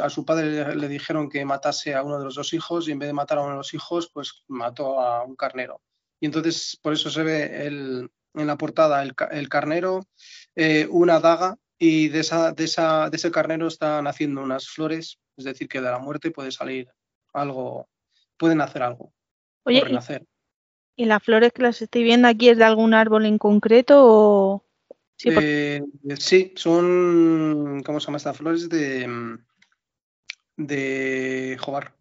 a 0.00 0.10
su 0.10 0.24
padre 0.24 0.50
le, 0.50 0.74
le 0.76 0.88
dijeron 0.88 1.28
que 1.28 1.44
matase 1.44 1.94
a 1.94 2.02
uno 2.02 2.18
de 2.18 2.24
los 2.24 2.34
dos 2.34 2.52
hijos 2.52 2.88
y 2.88 2.92
en 2.92 2.98
vez 2.98 3.08
de 3.08 3.12
matar 3.12 3.38
a 3.38 3.42
uno 3.42 3.52
de 3.52 3.56
los 3.58 3.72
hijos, 3.74 4.10
pues 4.12 4.42
mató 4.48 5.00
a 5.00 5.22
un 5.24 5.36
carnero. 5.36 5.80
Y 6.20 6.26
entonces 6.26 6.78
por 6.82 6.92
eso 6.94 7.10
se 7.10 7.22
ve 7.22 7.66
el- 7.66 8.10
en 8.34 8.46
la 8.46 8.58
portada 8.58 9.02
el, 9.02 9.14
el 9.30 9.48
carnero, 9.48 10.06
eh, 10.56 10.86
una 10.90 11.20
daga 11.20 11.56
y 11.78 12.08
de, 12.08 12.20
esa, 12.20 12.52
de, 12.52 12.64
esa, 12.64 13.08
de 13.08 13.16
ese 13.16 13.30
carnero 13.30 13.68
están 13.68 14.06
haciendo 14.08 14.42
unas 14.42 14.68
flores, 14.68 15.18
es 15.36 15.44
decir, 15.44 15.68
que 15.68 15.80
de 15.80 15.90
la 15.90 15.98
muerte 15.98 16.30
puede 16.32 16.50
salir 16.50 16.88
algo, 17.36 17.88
pueden 18.36 18.60
hacer 18.60 18.82
algo, 18.82 19.12
Oye, 19.64 19.82
¿y, 19.88 21.02
y 21.02 21.04
las 21.04 21.22
flores 21.22 21.52
que 21.52 21.62
las 21.62 21.82
estoy 21.82 22.02
viendo 22.02 22.28
aquí 22.28 22.48
es 22.48 22.58
de 22.58 22.64
algún 22.64 22.94
árbol 22.94 23.26
en 23.26 23.38
concreto 23.38 24.02
o...? 24.04 24.64
Sí, 25.16 25.30
Eh, 25.32 25.82
sí, 26.18 26.52
son, 26.56 27.82
¿cómo 27.84 28.00
se 28.00 28.06
llama 28.06 28.18
esta? 28.18 28.34
Flores 28.34 28.68
de, 28.68 29.08
mm, 29.08 29.38
de 30.56 31.56
Jobar. 31.58 31.94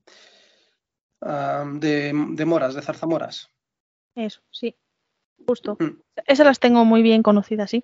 De, 1.21 2.13
de 2.13 2.45
moras, 2.45 2.75
de 2.75 2.81
zarzamoras. 2.81 3.49
Eso, 4.15 4.41
sí. 4.51 4.75
Justo. 5.47 5.77
Mm. 5.79 6.01
Esas 6.27 6.45
las 6.45 6.59
tengo 6.59 6.85
muy 6.85 7.01
bien 7.01 7.23
conocidas, 7.23 7.69
sí. 7.69 7.83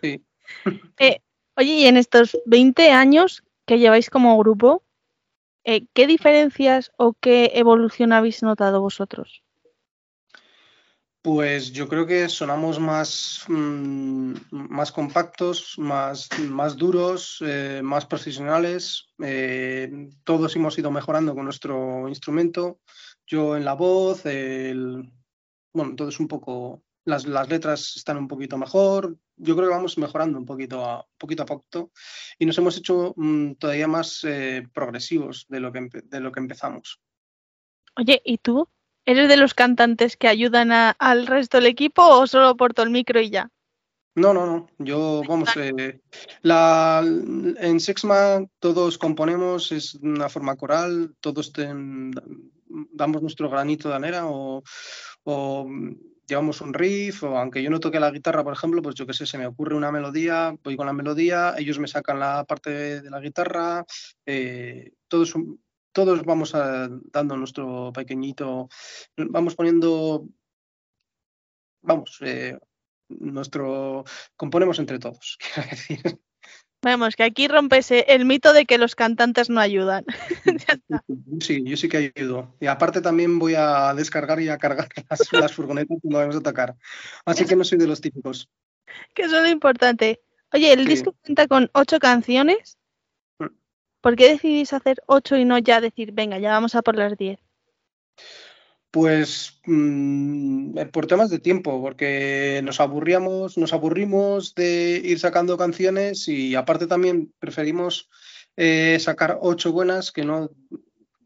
Sí. 0.00 0.24
Eh, 0.98 1.20
oye, 1.56 1.72
y 1.72 1.86
en 1.86 1.96
estos 1.96 2.38
20 2.44 2.90
años 2.90 3.42
que 3.64 3.78
lleváis 3.78 4.10
como 4.10 4.36
grupo, 4.38 4.82
eh, 5.64 5.86
¿qué 5.92 6.06
diferencias 6.06 6.92
o 6.96 7.14
qué 7.14 7.52
evolución 7.54 8.12
habéis 8.12 8.42
notado 8.42 8.80
vosotros? 8.80 9.42
Pues 11.22 11.70
yo 11.70 11.88
creo 11.88 12.04
que 12.04 12.28
sonamos 12.28 12.80
más, 12.80 13.44
mm, 13.46 14.34
más 14.50 14.90
compactos, 14.90 15.78
más, 15.78 16.28
más 16.50 16.76
duros, 16.76 17.38
eh, 17.46 17.80
más 17.82 18.06
profesionales. 18.06 19.06
eh, 19.22 20.10
todos 20.24 20.56
hemos 20.56 20.76
ido 20.78 20.90
mejorando 20.90 21.32
con 21.34 21.44
nuestro 21.44 22.08
instrumento. 22.08 22.80
Yo 23.24 23.56
en 23.56 23.64
la 23.64 23.74
voz, 23.74 24.26
el, 24.26 25.12
bueno, 25.72 25.94
todo 25.94 26.08
es 26.08 26.18
un 26.18 26.26
poco, 26.26 26.82
las, 27.04 27.24
las 27.24 27.48
letras 27.48 27.94
están 27.96 28.16
un 28.16 28.26
poquito 28.26 28.58
mejor. 28.58 29.16
Yo 29.44 29.56
creo 29.56 29.68
que 29.68 29.74
vamos 29.74 29.98
mejorando 29.98 30.38
un 30.38 30.46
poquito 30.46 30.84
a 30.84 31.04
poquito, 31.18 31.42
a 31.42 31.46
poquito 31.46 31.90
y 32.38 32.46
nos 32.46 32.56
hemos 32.58 32.76
hecho 32.76 33.12
mm, 33.16 33.54
todavía 33.54 33.88
más 33.88 34.22
eh, 34.24 34.66
progresivos 34.72 35.46
de 35.48 35.58
lo, 35.60 35.72
que, 35.72 35.88
de 36.04 36.20
lo 36.20 36.30
que 36.30 36.40
empezamos. 36.40 37.00
Oye, 37.96 38.22
¿y 38.24 38.38
tú? 38.38 38.68
¿Eres 39.04 39.28
de 39.28 39.36
los 39.36 39.52
cantantes 39.54 40.16
que 40.16 40.28
ayudan 40.28 40.70
a- 40.70 40.90
al 40.90 41.26
resto 41.26 41.56
del 41.58 41.66
equipo 41.66 42.02
o 42.06 42.26
solo 42.28 42.56
porto 42.56 42.82
el 42.82 42.90
micro 42.90 43.20
y 43.20 43.30
ya? 43.30 43.50
No, 44.14 44.32
no, 44.32 44.46
no. 44.46 44.68
Yo, 44.78 45.22
vamos, 45.26 45.56
eh, 45.56 46.00
la, 46.42 47.02
en 47.02 47.80
Sexma 47.80 48.44
todos 48.60 48.96
componemos, 48.98 49.72
es 49.72 49.94
una 49.96 50.28
forma 50.28 50.54
coral, 50.56 51.16
todos 51.20 51.52
ten- 51.52 52.12
damos 52.92 53.22
nuestro 53.22 53.48
granito 53.50 53.88
de 53.88 53.94
arena 53.96 54.28
o, 54.28 54.62
o 55.24 55.66
llevamos 56.32 56.62
un 56.62 56.72
riff, 56.72 57.22
o 57.24 57.36
aunque 57.36 57.62
yo 57.62 57.68
no 57.68 57.78
toque 57.78 58.00
la 58.00 58.10
guitarra, 58.10 58.42
por 58.42 58.54
ejemplo, 58.54 58.80
pues 58.80 58.94
yo 58.94 59.06
qué 59.06 59.12
sé, 59.12 59.26
se 59.26 59.36
me 59.36 59.46
ocurre 59.46 59.76
una 59.76 59.92
melodía, 59.92 60.56
voy 60.64 60.76
con 60.76 60.86
la 60.86 60.94
melodía, 60.94 61.54
ellos 61.58 61.78
me 61.78 61.86
sacan 61.88 62.18
la 62.20 62.44
parte 62.44 62.70
de, 63.02 63.10
la 63.10 63.20
guitarra, 63.20 63.84
eh, 64.24 64.92
todos, 65.08 65.34
todos 65.92 66.24
vamos 66.24 66.54
a- 66.54 66.88
dando 67.12 67.36
nuestro 67.36 67.92
pequeñito, 67.92 68.68
vamos 69.16 69.54
poniendo, 69.54 70.26
vamos, 71.82 72.18
eh, 72.22 72.58
nuestro 73.10 74.04
componemos 74.34 74.78
entre 74.78 74.98
todos, 74.98 75.36
quiero 75.54 75.68
decir. 75.68 76.18
Vemos 76.82 77.14
que 77.14 77.22
aquí 77.22 77.46
rompes 77.46 77.90
el 77.92 78.24
mito 78.24 78.52
de 78.52 78.66
que 78.66 78.76
los 78.76 78.94
cantantes 78.96 79.48
no 79.50 79.60
ayudan. 79.60 80.04
Ya 80.66 80.74
está. 80.74 81.04
Sí, 81.40 81.62
yo 81.64 81.76
sí 81.76 81.88
que 81.88 82.12
ayudo. 82.16 82.54
Y 82.60 82.66
aparte 82.66 83.00
también 83.00 83.38
voy 83.38 83.54
a 83.56 83.94
descargar 83.94 84.40
y 84.40 84.48
a 84.48 84.58
cargar 84.58 84.88
las, 85.10 85.32
las 85.32 85.52
furgonetas 85.52 85.98
cuando 86.02 86.18
vamos 86.18 86.36
a 86.36 86.40
tocar. 86.40 86.74
Así 87.24 87.44
que 87.46 87.54
no 87.56 87.64
soy 87.64 87.78
de 87.78 87.86
los 87.86 88.00
típicos. 88.00 88.48
que 89.14 89.22
eso 89.22 89.36
es 89.36 89.42
lo 89.42 89.48
importante. 89.48 90.20
Oye, 90.52 90.72
el 90.72 90.80
Sí. 90.84 90.88
disco 90.88 91.14
cuenta 91.24 91.46
con 91.46 91.70
ocho 91.72 91.98
canciones. 92.00 92.76
Mm. 93.38 93.46
¿Por 94.00 94.16
qué 94.16 94.30
decidís 94.30 94.72
hacer 94.72 95.02
ocho 95.06 95.36
y 95.36 95.44
no 95.44 95.58
ya 95.58 95.80
decir, 95.80 96.10
venga, 96.12 96.38
ya 96.38 96.50
vamos 96.50 96.74
a 96.74 96.82
por 96.82 96.96
las 96.96 97.16
diez? 97.16 97.38
Pues 98.92 99.58
mm, 99.64 100.76
eh, 100.76 100.86
por 100.86 101.06
temas 101.06 101.30
de 101.30 101.38
tiempo, 101.38 101.80
porque 101.80 102.60
nos 102.62 102.78
aburríamos, 102.78 103.56
nos 103.56 103.72
aburrimos 103.72 104.54
de 104.54 105.00
ir 105.02 105.18
sacando 105.18 105.56
canciones 105.56 106.28
y 106.28 106.54
aparte 106.54 106.86
también 106.86 107.32
preferimos 107.38 108.10
eh, 108.54 108.98
sacar 109.00 109.38
ocho 109.40 109.72
buenas 109.72 110.12
que 110.12 110.24
no 110.26 110.50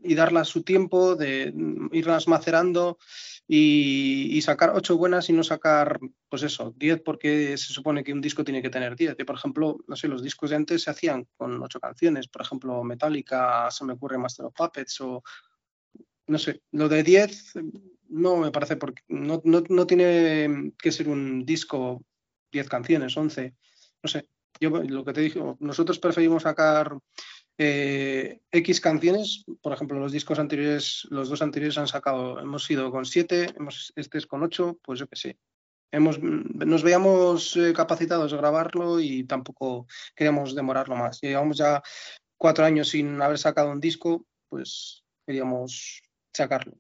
y 0.00 0.14
darlas 0.14 0.46
su 0.46 0.62
tiempo, 0.62 1.16
de 1.16 1.52
mm, 1.52 1.88
irlas 1.92 2.28
macerando 2.28 2.98
y, 3.48 4.40
sacar 4.42 4.70
ocho 4.76 4.96
buenas 4.96 5.28
y 5.28 5.32
no 5.32 5.42
sacar, 5.42 5.98
pues 6.28 6.44
eso, 6.44 6.72
diez 6.76 7.00
porque 7.04 7.56
se 7.56 7.72
supone 7.72 8.04
que 8.04 8.12
un 8.12 8.20
disco 8.20 8.44
tiene 8.44 8.62
que 8.62 8.70
tener 8.70 8.94
diez. 8.94 9.16
Y 9.18 9.24
por 9.24 9.34
ejemplo, 9.34 9.78
no 9.88 9.96
sé, 9.96 10.06
los 10.06 10.22
discos 10.22 10.50
de 10.50 10.56
antes 10.56 10.84
se 10.84 10.90
hacían 10.90 11.26
con 11.36 11.60
ocho 11.60 11.80
canciones, 11.80 12.28
por 12.28 12.42
ejemplo, 12.42 12.84
Metallica, 12.84 13.68
se 13.72 13.84
me 13.84 13.94
ocurre 13.94 14.18
Master 14.18 14.46
of 14.46 14.54
Puppets 14.54 15.00
o 15.00 15.24
no 16.26 16.38
sé, 16.38 16.62
lo 16.72 16.88
de 16.88 17.02
10 17.02 17.54
no 18.08 18.36
me 18.36 18.50
parece 18.50 18.76
porque 18.76 19.02
no, 19.08 19.40
no, 19.44 19.62
no 19.68 19.86
tiene 19.86 20.72
que 20.78 20.92
ser 20.92 21.08
un 21.08 21.44
disco 21.44 22.02
10 22.52 22.68
canciones, 22.68 23.16
11, 23.16 23.54
no 24.02 24.08
sé. 24.08 24.28
Yo 24.58 24.70
lo 24.70 25.04
que 25.04 25.12
te 25.12 25.20
dije, 25.20 25.40
nosotros 25.58 25.98
preferimos 25.98 26.44
sacar 26.44 26.96
eh, 27.58 28.40
X 28.50 28.80
canciones, 28.80 29.44
por 29.60 29.72
ejemplo, 29.72 29.98
los 29.98 30.12
discos 30.12 30.38
anteriores, 30.38 31.06
los 31.10 31.28
dos 31.28 31.42
anteriores 31.42 31.76
han 31.76 31.88
sacado, 31.88 32.40
hemos 32.40 32.70
ido 32.70 32.90
con 32.90 33.04
7, 33.04 33.54
hemos, 33.56 33.92
este 33.96 34.18
es 34.18 34.26
con 34.26 34.42
8, 34.42 34.78
pues 34.82 34.98
yo 34.98 35.06
qué 35.08 35.16
sé. 35.16 35.38
Hemos, 35.92 36.18
nos 36.20 36.82
veíamos 36.82 37.56
eh, 37.56 37.72
capacitados 37.74 38.32
de 38.32 38.38
grabarlo 38.38 38.98
y 38.98 39.24
tampoco 39.24 39.86
queríamos 40.14 40.54
demorarlo 40.54 40.96
más. 40.96 41.20
Llevamos 41.20 41.58
ya 41.58 41.82
cuatro 42.36 42.64
años 42.64 42.88
sin 42.88 43.20
haber 43.22 43.38
sacado 43.38 43.70
un 43.70 43.80
disco, 43.80 44.26
pues 44.48 45.04
queríamos 45.26 46.02
sacarlo. 46.36 46.74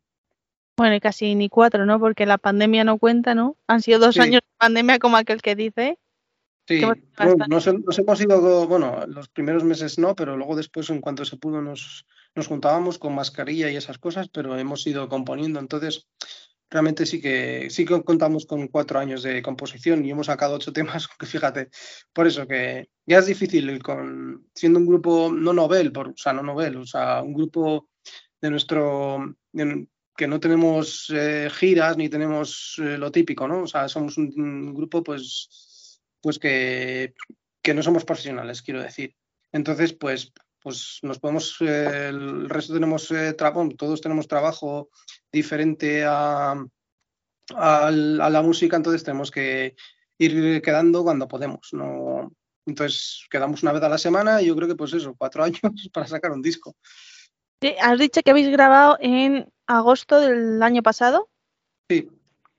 Bueno, 0.78 0.94
y 0.94 1.00
casi 1.00 1.34
ni 1.34 1.48
cuatro, 1.48 1.86
¿no? 1.86 1.98
Porque 1.98 2.26
la 2.26 2.38
pandemia 2.38 2.84
no 2.84 2.98
cuenta, 2.98 3.34
¿no? 3.34 3.56
Han 3.66 3.80
sido 3.82 3.98
dos 3.98 4.14
Sí. 4.14 4.20
años 4.20 4.42
de 4.42 4.56
pandemia 4.58 4.98
como 4.98 5.16
aquel 5.16 5.40
que 5.40 5.56
dice. 5.56 5.98
Sí, 6.68 6.82
bueno, 7.16 7.46
nos, 7.48 7.66
hem- 7.68 7.82
nos 7.84 7.98
hemos 7.98 8.20
ido, 8.20 8.66
bueno, 8.66 9.06
los 9.06 9.28
primeros 9.28 9.62
meses 9.62 9.98
no, 9.98 10.14
pero 10.16 10.36
luego 10.36 10.56
después, 10.56 10.90
en 10.90 11.00
cuanto 11.00 11.24
se 11.24 11.36
pudo, 11.36 11.62
nos, 11.62 12.04
nos 12.34 12.48
juntábamos 12.48 12.98
con 12.98 13.14
mascarilla 13.14 13.70
y 13.70 13.76
esas 13.76 13.98
cosas, 13.98 14.28
pero 14.28 14.58
hemos 14.58 14.84
ido 14.86 15.08
componiendo. 15.08 15.60
Entonces, 15.60 16.08
realmente 16.68 17.06
sí 17.06 17.20
que 17.20 17.70
sí 17.70 17.86
que 17.86 18.02
contamos 18.02 18.44
con 18.46 18.66
cuatro 18.66 18.98
años 18.98 19.22
de 19.22 19.40
composición 19.42 20.04
y 20.04 20.10
hemos 20.10 20.26
sacado 20.26 20.56
ocho 20.56 20.72
temas, 21.04 21.06
que 21.08 21.24
fíjate, 21.24 21.70
por 22.12 22.26
eso 22.26 22.46
que 22.48 22.88
ya 23.06 23.18
es 23.18 23.26
difícil 23.26 23.80
con, 23.82 24.48
siendo 24.54 24.80
un 24.80 24.86
grupo 24.86 25.30
no 25.32 25.52
novel, 25.52 25.92
por, 25.92 26.08
o 26.08 26.16
sea, 26.16 26.32
no 26.32 26.42
novel, 26.42 26.76
o 26.78 26.84
sea, 26.86 27.22
un 27.22 27.32
grupo 27.32 27.88
de 28.40 28.50
nuestro, 28.50 29.34
de- 29.52 29.88
que 30.16 30.26
no 30.26 30.40
tenemos 30.40 31.10
eh, 31.14 31.50
giras 31.52 31.96
ni 31.98 32.08
tenemos 32.08 32.76
eh, 32.78 32.96
lo 32.96 33.10
típico, 33.12 33.46
¿no? 33.46 33.62
O 33.62 33.66
sea, 33.66 33.88
somos 33.88 34.16
un, 34.16 34.32
un 34.36 34.74
grupo, 34.74 35.02
pues, 35.02 36.00
pues 36.22 36.38
que, 36.38 37.14
que 37.62 37.74
no 37.74 37.82
somos 37.82 38.04
profesionales, 38.04 38.62
quiero 38.62 38.82
decir. 38.82 39.14
Entonces, 39.52 39.92
pues, 39.92 40.32
pues 40.62 40.98
nos 41.02 41.18
podemos, 41.18 41.56
eh, 41.60 42.08
el 42.08 42.48
resto 42.48 42.72
tenemos, 42.74 43.10
eh, 43.10 43.36
tra- 43.36 43.52
bueno, 43.52 43.72
todos 43.76 44.00
tenemos 44.00 44.26
trabajo 44.26 44.88
diferente 45.30 46.04
a, 46.04 46.54
al- 47.54 48.20
a 48.20 48.30
la 48.30 48.42
música, 48.42 48.76
entonces 48.76 49.04
tenemos 49.04 49.30
que 49.30 49.76
ir 50.18 50.62
quedando 50.62 51.02
cuando 51.04 51.28
podemos, 51.28 51.68
¿no? 51.72 52.32
Entonces 52.66 53.26
quedamos 53.30 53.62
una 53.62 53.72
vez 53.72 53.82
a 53.82 53.88
la 53.88 53.98
semana 53.98 54.42
y 54.42 54.46
yo 54.46 54.56
creo 54.56 54.66
que 54.68 54.74
pues 54.74 54.92
eso, 54.94 55.14
cuatro 55.16 55.44
años 55.44 55.60
para 55.92 56.06
sacar 56.06 56.32
un 56.32 56.42
disco. 56.42 56.76
Sí, 57.60 57.74
has 57.80 57.98
dicho 57.98 58.20
que 58.22 58.30
habéis 58.30 58.48
grabado 58.50 58.96
en 59.00 59.48
agosto 59.66 60.20
del 60.20 60.62
año 60.62 60.82
pasado. 60.82 61.28
Sí, 61.88 62.08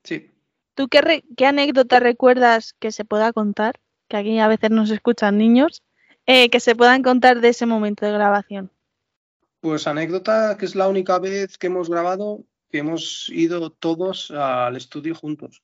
sí. 0.04 0.30
¿Tú 0.74 0.88
qué, 0.88 1.00
re- 1.00 1.24
qué 1.36 1.46
anécdota 1.46 2.00
recuerdas 2.00 2.74
que 2.78 2.92
se 2.92 3.04
pueda 3.04 3.32
contar? 3.32 3.80
Que 4.08 4.16
aquí 4.16 4.38
a 4.38 4.48
veces 4.48 4.70
nos 4.70 4.90
escuchan 4.90 5.38
niños. 5.38 5.82
eh, 6.30 6.50
que 6.50 6.60
se 6.60 6.76
puedan 6.76 7.02
contar 7.02 7.40
de 7.40 7.48
ese 7.48 7.64
momento 7.64 8.04
de 8.04 8.12
grabación. 8.12 8.70
Pues 9.60 9.86
anécdota 9.86 10.56
que 10.58 10.66
es 10.66 10.74
la 10.74 10.86
única 10.88 11.18
vez 11.18 11.56
que 11.56 11.68
hemos 11.68 11.88
grabado 11.88 12.44
que 12.70 12.78
hemos 12.78 13.30
ido 13.30 13.70
todos 13.70 14.30
al 14.30 14.76
estudio 14.76 15.14
juntos. 15.14 15.62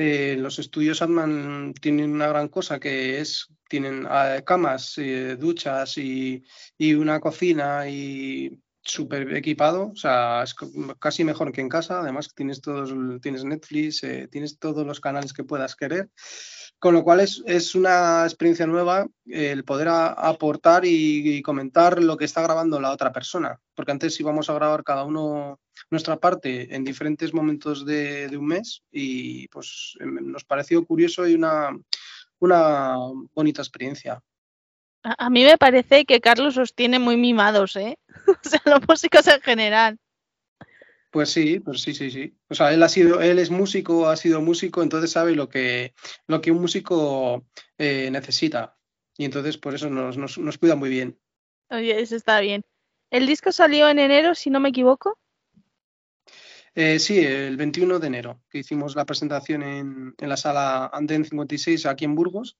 Eh, 0.00 0.36
los 0.38 0.60
estudios 0.60 1.02
Atman 1.02 1.74
tienen 1.74 2.12
una 2.12 2.28
gran 2.28 2.46
cosa 2.46 2.78
que 2.78 3.18
es, 3.18 3.48
tienen 3.68 4.06
eh, 4.08 4.44
camas, 4.46 4.96
eh, 4.96 5.34
duchas 5.34 5.98
y, 5.98 6.44
una 6.94 7.18
cocina 7.18 7.88
y 7.88 8.62
súper 8.80 9.34
equipado, 9.34 9.90
o 9.90 9.96
sea, 9.96 10.44
es 10.44 10.54
casi 11.00 11.24
mejor 11.24 11.50
que 11.50 11.62
en 11.62 11.68
casa, 11.68 11.98
además 11.98 12.32
tienes 12.32 12.62
tienes 13.20 13.44
Netflix, 13.44 14.04
eh, 14.04 14.28
tienes 14.30 14.60
todos 14.60 14.86
los 14.86 15.00
canales 15.00 15.32
que 15.32 15.42
puedas 15.42 15.74
querer, 15.74 16.08
con 16.78 16.94
lo 16.94 17.02
cual 17.02 17.20
es, 17.20 17.42
es 17.46 17.74
una 17.74 18.24
experiencia 18.24 18.66
nueva 18.66 19.06
eh, 19.26 19.50
el 19.50 19.64
poder 19.64 19.88
aportar 19.88 20.84
y, 20.84 21.42
comentar 21.42 22.02
lo 22.02 22.16
que 22.16 22.24
está 22.24 22.42
grabando 22.42 22.80
la 22.80 22.92
otra 22.92 23.12
persona, 23.12 23.60
porque 23.74 23.92
antes 23.92 24.18
íbamos 24.20 24.48
a 24.48 24.54
grabar 24.54 24.84
cada 24.84 25.04
uno 25.04 25.58
nuestra 25.90 26.16
parte 26.16 26.74
en 26.74 26.84
diferentes 26.84 27.32
momentos 27.32 27.84
de, 27.84 28.28
de 28.28 28.36
un 28.36 28.46
mes 28.46 28.82
y 28.92 29.48
pues 29.48 29.96
em, 30.00 30.30
nos 30.30 30.44
pareció 30.44 30.84
curioso 30.84 31.26
y 31.26 31.34
una, 31.34 31.76
una 32.38 32.96
bonita 33.34 33.62
experiencia. 33.62 34.22
A, 35.02 35.26
a 35.26 35.30
mí 35.30 35.44
me 35.44 35.58
parece 35.58 36.04
que 36.04 36.20
Carlos 36.20 36.56
os 36.58 36.74
tiene 36.74 36.98
muy 36.98 37.16
mimados, 37.16 37.76
¿eh? 37.76 37.98
o 38.44 38.48
sea, 38.48 38.60
los 38.64 38.86
músicos 38.86 39.26
en 39.26 39.40
general. 39.40 39.98
Pues 41.10 41.30
sí, 41.30 41.60
pues 41.60 41.80
sí, 41.80 41.94
sí, 41.94 42.10
sí. 42.10 42.36
O 42.48 42.54
sea, 42.54 42.72
él 42.72 42.82
ha 42.82 42.88
sido, 42.88 43.20
él 43.20 43.38
es 43.38 43.50
músico, 43.50 44.08
ha 44.08 44.16
sido 44.16 44.42
músico, 44.42 44.82
entonces 44.82 45.10
sabe 45.10 45.34
lo 45.34 45.48
que, 45.48 45.94
lo 46.26 46.40
que 46.40 46.50
un 46.50 46.60
músico 46.60 47.46
eh, 47.78 48.10
necesita. 48.10 48.76
Y 49.16 49.24
entonces 49.24 49.56
por 49.56 49.74
eso 49.74 49.88
nos, 49.88 50.18
nos, 50.18 50.38
nos 50.38 50.58
cuida 50.58 50.76
muy 50.76 50.90
bien. 50.90 51.18
Oye, 51.70 52.00
eso 52.00 52.14
está 52.14 52.40
bien. 52.40 52.64
El 53.10 53.26
disco 53.26 53.52
salió 53.52 53.88
en 53.88 53.98
enero, 53.98 54.34
si 54.34 54.50
no 54.50 54.60
me 54.60 54.68
equivoco. 54.68 55.18
Eh, 56.74 56.98
sí, 56.98 57.18
el 57.18 57.56
21 57.56 57.98
de 57.98 58.06
enero, 58.06 58.42
que 58.50 58.58
hicimos 58.58 58.94
la 58.94 59.06
presentación 59.06 59.62
en, 59.62 60.14
en 60.18 60.28
la 60.28 60.36
sala 60.36 60.90
Anden 60.92 61.24
56 61.24 61.86
aquí 61.86 62.04
en 62.04 62.14
Burgos 62.14 62.58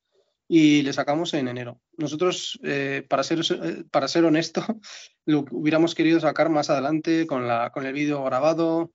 y 0.49 0.83
le 0.83 0.95
sacamos 0.95 1.35
en 1.35 1.47
enero. 1.47 1.81
Nosotros, 1.99 2.59
eh, 2.65 3.07
para, 3.09 3.23
ser, 3.23 3.41
eh, 3.41 3.85
para 3.91 4.09
ser 4.09 4.25
honesto, 4.25 4.65
lo 5.27 5.45
hubiéramos 5.51 5.95
querido 5.95 6.19
sacar 6.19 6.49
más 6.49 6.71
adelante 6.71 7.27
con, 7.27 7.47
la, 7.47 7.71
con 7.71 7.85
el 7.85 7.93
vídeo 7.93 8.25
grabado 8.25 8.91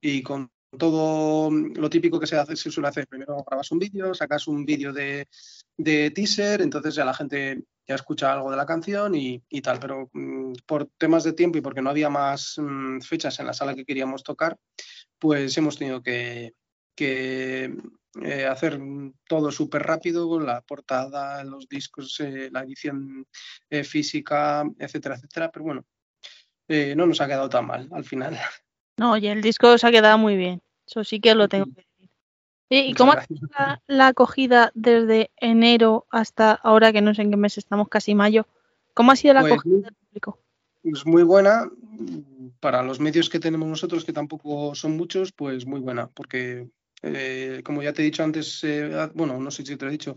y 0.00 0.22
con 0.22 0.50
todo 0.78 1.50
lo 1.50 1.90
típico 1.90 2.18
que 2.18 2.26
se, 2.26 2.36
hace, 2.36 2.56
se 2.56 2.70
suele 2.70 2.88
hacer. 2.88 3.06
Primero 3.06 3.44
grabas 3.46 3.70
un 3.70 3.78
vídeo, 3.78 4.14
sacas 4.14 4.48
un 4.48 4.64
vídeo 4.64 4.92
de, 4.92 5.28
de 5.76 6.10
teaser, 6.10 6.62
entonces 6.62 6.94
ya 6.94 7.04
la 7.04 7.14
gente 7.14 7.62
ya 7.86 7.94
escucha 7.94 8.32
algo 8.32 8.50
de 8.50 8.56
la 8.56 8.66
canción 8.66 9.14
y, 9.14 9.42
y 9.48 9.60
tal, 9.60 9.78
pero 9.78 10.08
mm, 10.12 10.54
por 10.66 10.88
temas 10.96 11.22
de 11.22 11.34
tiempo 11.34 11.58
y 11.58 11.60
porque 11.60 11.82
no 11.82 11.90
había 11.90 12.08
más 12.08 12.54
mm, 12.58 13.00
fechas 13.00 13.38
en 13.40 13.46
la 13.46 13.52
sala 13.52 13.74
que 13.74 13.84
queríamos 13.84 14.22
tocar, 14.22 14.56
pues 15.18 15.56
hemos 15.58 15.76
tenido 15.76 16.02
que, 16.02 16.54
que 16.96 17.76
eh, 18.22 18.46
hacer 18.46 18.80
todo 19.28 19.50
súper 19.50 19.82
rápido, 19.82 20.38
la 20.40 20.60
portada, 20.60 21.42
los 21.44 21.68
discos, 21.68 22.20
eh, 22.20 22.48
la 22.52 22.62
edición 22.62 23.26
eh, 23.70 23.84
física, 23.84 24.64
etcétera, 24.78 25.16
etcétera, 25.16 25.50
pero 25.50 25.64
bueno, 25.64 25.84
no 26.68 27.06
nos 27.06 27.20
ha 27.20 27.26
quedado 27.26 27.48
tan 27.48 27.66
mal 27.66 27.88
al 27.92 28.04
final. 28.04 28.36
No, 28.96 29.10
oye, 29.10 29.32
el 29.32 29.42
disco 29.42 29.72
os 29.72 29.82
ha 29.82 29.90
quedado 29.90 30.18
muy 30.18 30.36
bien. 30.36 30.62
Eso 30.86 31.02
sí 31.02 31.18
que 31.18 31.34
lo 31.34 31.48
tengo 31.48 31.64
que 31.64 31.82
decir. 31.82 32.10
¿Y 32.68 32.94
cómo 32.94 33.10
ha 33.10 33.26
sido 33.26 33.48
la, 33.58 33.82
la 33.88 34.06
acogida 34.06 34.70
desde 34.76 35.32
enero 35.36 36.06
hasta 36.10 36.52
ahora, 36.52 36.92
que 36.92 37.02
no 37.02 37.12
sé 37.12 37.22
en 37.22 37.32
qué 37.32 37.36
mes 37.36 37.58
estamos, 37.58 37.88
casi 37.88 38.14
mayo? 38.14 38.46
¿Cómo 38.94 39.10
ha 39.10 39.16
sido 39.16 39.34
la 39.34 39.40
Pues 39.40 39.54
acogida 39.54 39.80
del 39.80 39.94
público? 39.94 40.38
Es 40.84 41.04
muy 41.04 41.24
buena 41.24 41.68
para 42.60 42.84
los 42.84 43.00
medios 43.00 43.28
que 43.28 43.40
tenemos 43.40 43.68
nosotros, 43.68 44.04
que 44.04 44.12
tampoco 44.12 44.76
son 44.76 44.96
muchos, 44.96 45.32
pues 45.32 45.66
muy 45.66 45.80
buena, 45.80 46.06
porque 46.06 46.68
eh, 47.06 47.60
como 47.62 47.82
ya 47.82 47.92
te 47.92 48.00
he 48.00 48.04
dicho 48.06 48.22
antes, 48.22 48.64
eh, 48.64 48.90
ah, 48.94 49.10
bueno, 49.14 49.38
no 49.38 49.50
sé 49.50 49.64
si 49.64 49.76
te 49.76 49.84
lo 49.84 49.90
he 49.90 49.92
dicho, 49.92 50.16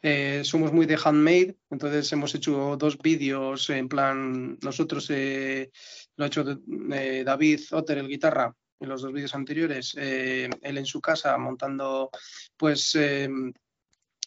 eh, 0.00 0.42
somos 0.44 0.72
muy 0.72 0.86
de 0.86 0.96
handmade, 1.02 1.56
entonces 1.68 2.12
hemos 2.12 2.32
hecho 2.34 2.76
dos 2.76 2.96
vídeos 2.98 3.68
en 3.70 3.88
plan, 3.88 4.56
nosotros 4.62 5.10
lo 5.10 6.24
ha 6.24 6.26
hecho 6.26 6.44
David 6.44 7.60
Otter, 7.72 7.98
el 7.98 8.08
guitarra, 8.08 8.54
en 8.78 8.88
los 8.88 9.02
dos 9.02 9.12
vídeos 9.12 9.34
anteriores, 9.34 9.94
él 9.96 10.52
en 10.62 10.86
su 10.86 11.00
casa 11.00 11.36
montando 11.36 12.10
pues 12.56 12.96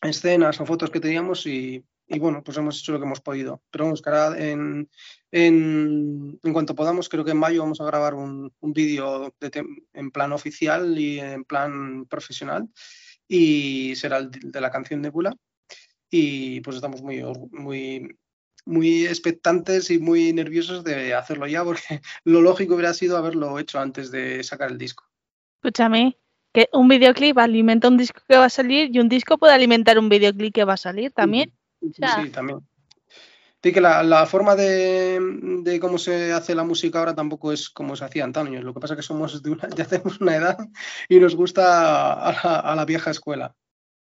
escenas 0.02 0.60
o 0.60 0.66
fotos 0.66 0.90
que 0.90 1.00
teníamos 1.00 1.46
y, 1.48 1.82
y 2.14 2.20
bueno, 2.20 2.44
pues 2.44 2.58
hemos 2.58 2.80
hecho 2.80 2.92
lo 2.92 3.00
que 3.00 3.06
hemos 3.06 3.22
podido. 3.22 3.62
Pero 3.72 3.86
vamos, 3.86 4.02
que 4.02 4.10
ahora 4.10 4.38
en, 4.38 4.90
en, 5.32 6.40
en 6.44 6.54
cuanto 6.54 6.76
podamos, 6.76 7.08
creo 7.08 7.24
que 7.24 7.32
en 7.32 7.38
mayo 7.38 7.62
vamos 7.62 7.80
a 7.80 7.86
grabar 7.86 8.14
un, 8.14 8.54
un 8.60 8.74
vídeo 8.74 9.34
en 9.94 10.12
plan 10.12 10.34
oficial 10.34 10.98
y 11.00 11.20
en 11.20 11.46
plan 11.46 12.06
profesional 12.06 12.68
y 13.28 13.96
será 13.96 14.18
el 14.18 14.30
de 14.30 14.60
la 14.60 14.72
canción 14.72 15.02
Nebula 15.02 15.34
y 16.10 16.60
pues 16.60 16.76
estamos 16.76 17.02
muy, 17.02 17.24
muy, 17.52 18.18
muy 18.66 19.06
expectantes 19.06 19.90
y 19.90 20.00
muy 20.00 20.34
nerviosos 20.34 20.84
de 20.84 21.14
hacerlo 21.14 21.48
ya 21.48 21.64
porque 21.64 22.02
lo 22.26 22.42
lógico 22.42 22.76
hubiera 22.76 22.94
sido 22.94 23.18
haberlo 23.18 23.58
hecho 23.58 23.80
antes 23.80 24.12
de 24.12 24.44
sacar 24.44 24.70
el 24.70 24.78
disco. 24.78 25.06
Escúchame, 25.64 26.18
que 26.54 26.68
un 26.74 26.90
videoclip 26.90 27.38
alimenta 27.38 27.88
un 27.88 27.98
disco 27.98 28.22
que 28.28 28.36
va 28.36 28.46
a 28.46 28.50
salir 28.50 28.94
y 28.94 29.00
un 29.00 29.08
disco 29.08 29.38
puede 29.38 29.54
alimentar 29.54 29.98
un 29.98 30.10
videoclip 30.10 30.54
que 30.54 30.66
va 30.66 30.74
a 30.74 30.78
salir 30.78 31.12
también. 31.12 31.54
Sí, 31.82 32.30
también. 32.32 32.60
Sí, 33.64 33.72
que 33.72 33.82
la, 33.82 34.02
la 34.02 34.26
forma 34.26 34.56
de, 34.56 35.20
de 35.62 35.80
cómo 35.80 36.00
se 36.00 36.32
hace 36.34 36.56
la 36.56 36.64
música 36.64 36.98
ahora 37.00 37.14
tampoco 37.14 37.52
es 37.52 37.70
como 37.70 37.96
se 37.96 38.06
hacía 38.06 38.24
antaño. 38.24 38.62
Lo 38.62 38.74
que 38.74 38.80
pasa 38.80 38.96
es 38.96 39.00
que 39.00 39.04
somos 39.04 39.44
de 39.44 39.52
una, 39.52 39.70
ya 39.76 39.86
tenemos 39.86 40.20
una 40.20 40.36
edad 40.36 40.58
y 41.08 41.20
nos 41.20 41.36
gusta 41.36 42.14
a 42.14 42.32
la, 42.32 42.60
a 42.60 42.76
la 42.76 42.86
vieja 42.86 43.12
escuela. 43.12 43.56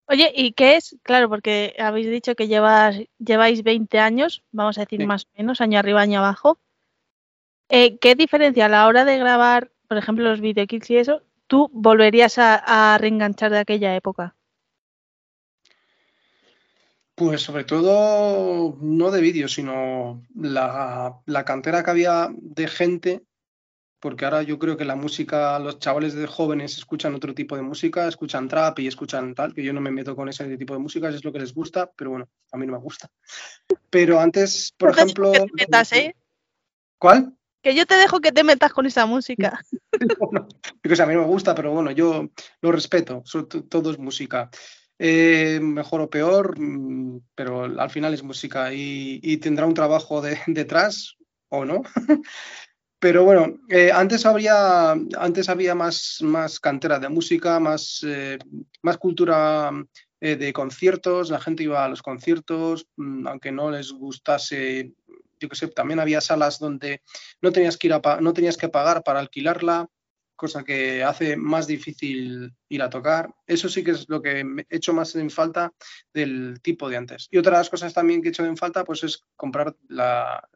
Oye, 0.07 0.33
¿y 0.35 0.53
qué 0.53 0.77
es? 0.77 0.97
Claro, 1.03 1.29
porque 1.29 1.75
habéis 1.79 2.11
dicho 2.11 2.35
que 2.35 2.49
llevas, 2.49 2.97
lleváis 3.19 3.63
20 3.63 3.99
años, 3.99 4.43
vamos 4.51 4.79
a 4.79 4.83
decir 4.83 5.01
Sí. 5.01 5.07
más 5.07 5.25
o 5.25 5.29
menos, 5.37 5.61
año 5.61 5.79
arriba, 5.79 6.01
año 6.01 6.19
abajo. 6.19 6.59
Eh, 7.69 7.99
¿Qué 7.99 8.15
diferencia 8.17 8.67
a 8.67 8.69
la 8.69 8.87
hora 8.89 9.05
de 9.05 9.19
grabar, 9.19 9.71
por 9.89 9.97
ejemplo, 9.99 10.25
los 10.29 10.41
videoclips 10.41 10.91
y 10.91 10.97
eso, 10.97 11.23
tú 11.47 11.71
volverías 11.73 12.39
a, 12.39 12.95
a 12.95 12.99
reenganchar 12.99 13.51
de 13.53 13.59
aquella 13.59 13.95
época? 13.95 14.35
Pues 17.21 17.43
sobre 17.43 17.65
todo 17.65 18.79
no 18.81 19.11
de 19.11 19.21
vídeo, 19.21 19.47
sino 19.47 20.25
la, 20.35 21.21
la 21.27 21.45
cantera 21.45 21.85
que 21.85 21.91
había 21.91 22.31
de 22.33 22.67
gente, 22.67 23.23
porque 24.01 24.25
ahora 24.25 24.43
yo 24.43 24.59
creo 24.59 24.79
que 24.79 24.87
la 24.87 24.97
música, 24.97 25.59
los 25.59 25.79
chavales 25.81 26.15
de 26.15 26.27
jóvenes 26.27 26.79
escuchan 26.79 27.15
otro 27.15 27.35
tipo 27.35 27.57
de 27.57 27.63
música, 27.63 28.09
escuchan 28.09 28.49
trap 28.49 28.79
y 28.79 28.87
escuchan 28.87 29.35
tal, 29.35 29.53
que 29.53 29.63
yo 29.63 29.75
no 29.75 29.83
me 29.83 29.91
meto 29.91 30.17
con 30.17 30.31
ese 30.31 30.57
tipo 30.57 30.73
de 30.73 30.81
música, 30.81 31.11
es 31.11 31.23
lo 31.23 31.31
que 31.31 31.41
les 31.41 31.53
gusta, 31.53 31.91
pero 31.95 32.09
bueno, 32.09 32.27
a 32.53 32.57
mí 32.57 32.65
no 32.65 32.73
me 32.73 32.79
gusta. 32.79 33.11
Pero 33.91 34.19
antes, 34.19 34.73
por 34.79 34.95
te 34.95 35.03
ejemplo... 35.03 35.31
que 35.31 35.41
te 35.41 35.53
metas, 35.57 35.93
¿eh? 35.93 36.17
¿Cuál? 36.99 37.37
Que 37.63 37.75
yo 37.75 37.85
te 37.85 37.97
dejo 37.97 38.21
que 38.21 38.33
te 38.33 38.45
metas 38.45 38.73
con 38.73 38.87
esa 38.87 39.05
música. 39.05 39.61
Bueno, 40.19 40.49
porque 40.83 41.03
a 41.03 41.05
mí 41.05 41.13
no 41.13 41.21
me 41.21 41.27
gusta, 41.27 41.55
pero 41.55 41.73
bueno, 41.73 41.91
yo 41.91 42.31
lo 42.63 42.73
respeto, 42.73 43.23
todo 43.69 43.91
es 43.91 43.99
música. 43.99 44.49
Eh, 45.03 45.61
mejor 45.63 46.03
o 46.03 46.11
peor, 46.11 46.61
mm, 46.61 47.23
pero 47.35 47.65
al 47.65 47.89
final 47.89 48.13
es 48.13 48.23
música 48.23 48.71
y, 48.75 49.39
tendrá 49.39 49.65
un 49.65 49.73
trabajo 49.73 50.21
de- 50.21 50.39
detrás 50.47 51.17
o 51.49 51.65
no. 51.65 51.83
Pero 52.99 53.25
bueno, 53.25 53.59
eh, 53.71 53.91
antes 53.93 54.27
habría, 54.27 54.91
antes 54.93 55.49
había 55.49 55.75
más, 55.75 56.19
más 56.21 56.61
cantera 56.61 56.99
de 56.99 57.09
música, 57.09 57.59
más, 57.59 58.05
eh, 58.07 58.39
más 58.83 58.99
cultura 58.99 59.71
eh, 60.21 60.37
de 60.37 60.53
conciertos, 60.53 61.31
la 61.31 61.41
gente 61.41 61.63
iba 61.63 61.83
a 61.83 61.89
los 61.89 62.03
conciertos, 62.03 62.87
mm, 62.97 63.27
aunque 63.27 63.53
no 63.53 63.71
les 63.71 63.93
gustase, 63.93 64.93
yo 65.41 65.49
qué 65.49 65.57
sé, 65.57 65.69
también 65.69 66.01
había 66.01 66.21
salas 66.21 66.59
donde 66.59 67.01
no 67.41 67.53
tenías 67.53 67.79
que 67.79 67.87
ir 67.87 67.95
a 67.95 68.21
no 68.21 68.35
tenías 68.35 68.59
que 68.59 68.69
pagar 68.69 69.03
para 69.03 69.21
alquilarla, 69.21 69.89
cosa 70.41 70.65
que 70.65 71.05
hace 71.05 71.37
más 71.37 71.67
difícil 71.67 72.51
ir 72.71 72.83
a 72.83 72.89
tocar. 72.89 73.35
Eso 73.47 73.69
sí 73.69 73.85
que 73.85 73.91
es 73.91 74.09
lo 74.09 74.23
que 74.23 74.43
me 74.43 74.67
echo 74.71 74.95
más 74.95 75.15
en 75.15 75.29
falta 75.29 75.75
del 76.15 76.63
tipo 76.63 76.89
de 76.89 76.97
antes. 76.97 77.29
Y 77.31 77.37
otra 77.37 77.53
de 77.53 77.59
las 77.59 77.69
cosas 77.69 77.93
también 77.93 78.23
que 78.23 78.29
he 78.29 78.31
hecho 78.31 78.47
en 78.47 78.57
falta, 78.57 78.83
pues 78.83 79.05
es 79.05 79.27
comprar 79.37 79.77
la, 79.89 80.49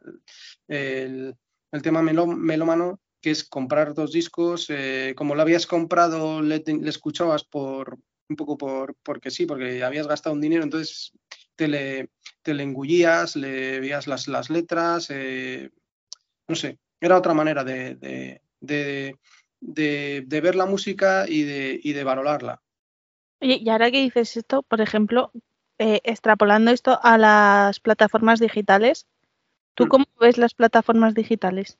el, 0.67 1.37
tema 1.83 2.01
melómano, 2.01 2.99
que 3.21 3.29
es 3.29 3.43
comprar 3.43 3.93
dos 3.93 4.11
discos. 4.11 4.65
eh, 4.69 5.13
como 5.15 5.35
lo 5.35 5.43
habías 5.43 5.67
comprado, 5.67 6.41
le, 6.41 6.63
escuchabas 6.85 7.43
por 7.43 7.99
un 8.27 8.35
poco 8.35 8.57
por 8.57 8.95
porque 9.03 9.29
sí, 9.29 9.45
porque 9.45 9.83
habías 9.83 10.07
gastado 10.07 10.33
un 10.33 10.41
dinero, 10.41 10.63
entonces 10.63 11.11
te 11.55 11.67
le, 11.67 12.09
te 12.41 12.55
le 12.55 12.63
engullías, 12.63 13.35
le 13.35 13.79
veías 13.79 14.07
las, 14.07 14.27
las 14.27 14.49
letras, 14.49 15.11
eh, 15.11 15.69
no 16.47 16.55
sé, 16.55 16.79
era 16.99 17.19
otra 17.19 17.35
manera 17.35 17.63
de, 17.63 18.41
de- 19.59 20.23
de 20.27 20.41
ver 20.41 20.55
la 20.55 20.65
música 20.65 21.25
y 21.27 21.43
de, 21.43 21.79
y 21.83 21.93
de 21.93 22.03
valorarla. 22.03 22.61
Oye, 23.41 23.59
y 23.61 23.69
ahora 23.69 23.91
que 23.91 24.01
dices 24.01 24.35
esto, 24.35 24.61
por 24.63 24.81
ejemplo, 24.81 25.31
eh, 25.77 26.01
extrapolando 26.03 26.71
esto 26.71 26.99
a 27.01 27.17
las 27.17 27.79
plataformas 27.79 28.39
digitales, 28.41 29.07
¿tú 29.75 29.85
Mm. 29.85 29.89
cómo 29.89 30.05
ves 30.19 30.37
las 30.37 30.53
plataformas 30.55 31.15
digitales? 31.15 31.79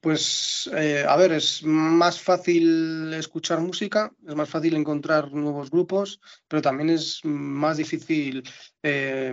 Pues, 0.00 0.70
eh, 0.74 1.04
a 1.08 1.16
ver, 1.16 1.32
es 1.32 1.62
más 1.64 2.20
fácil 2.20 3.12
escuchar 3.14 3.60
música, 3.60 4.12
es 4.26 4.34
más 4.36 4.48
fácil 4.48 4.74
encontrar 4.76 5.32
nuevos 5.32 5.70
grupos, 5.70 6.20
pero 6.46 6.62
también 6.62 6.90
es 6.90 7.20
más 7.24 7.76
difícil 7.78 8.44
eh, 8.82 9.32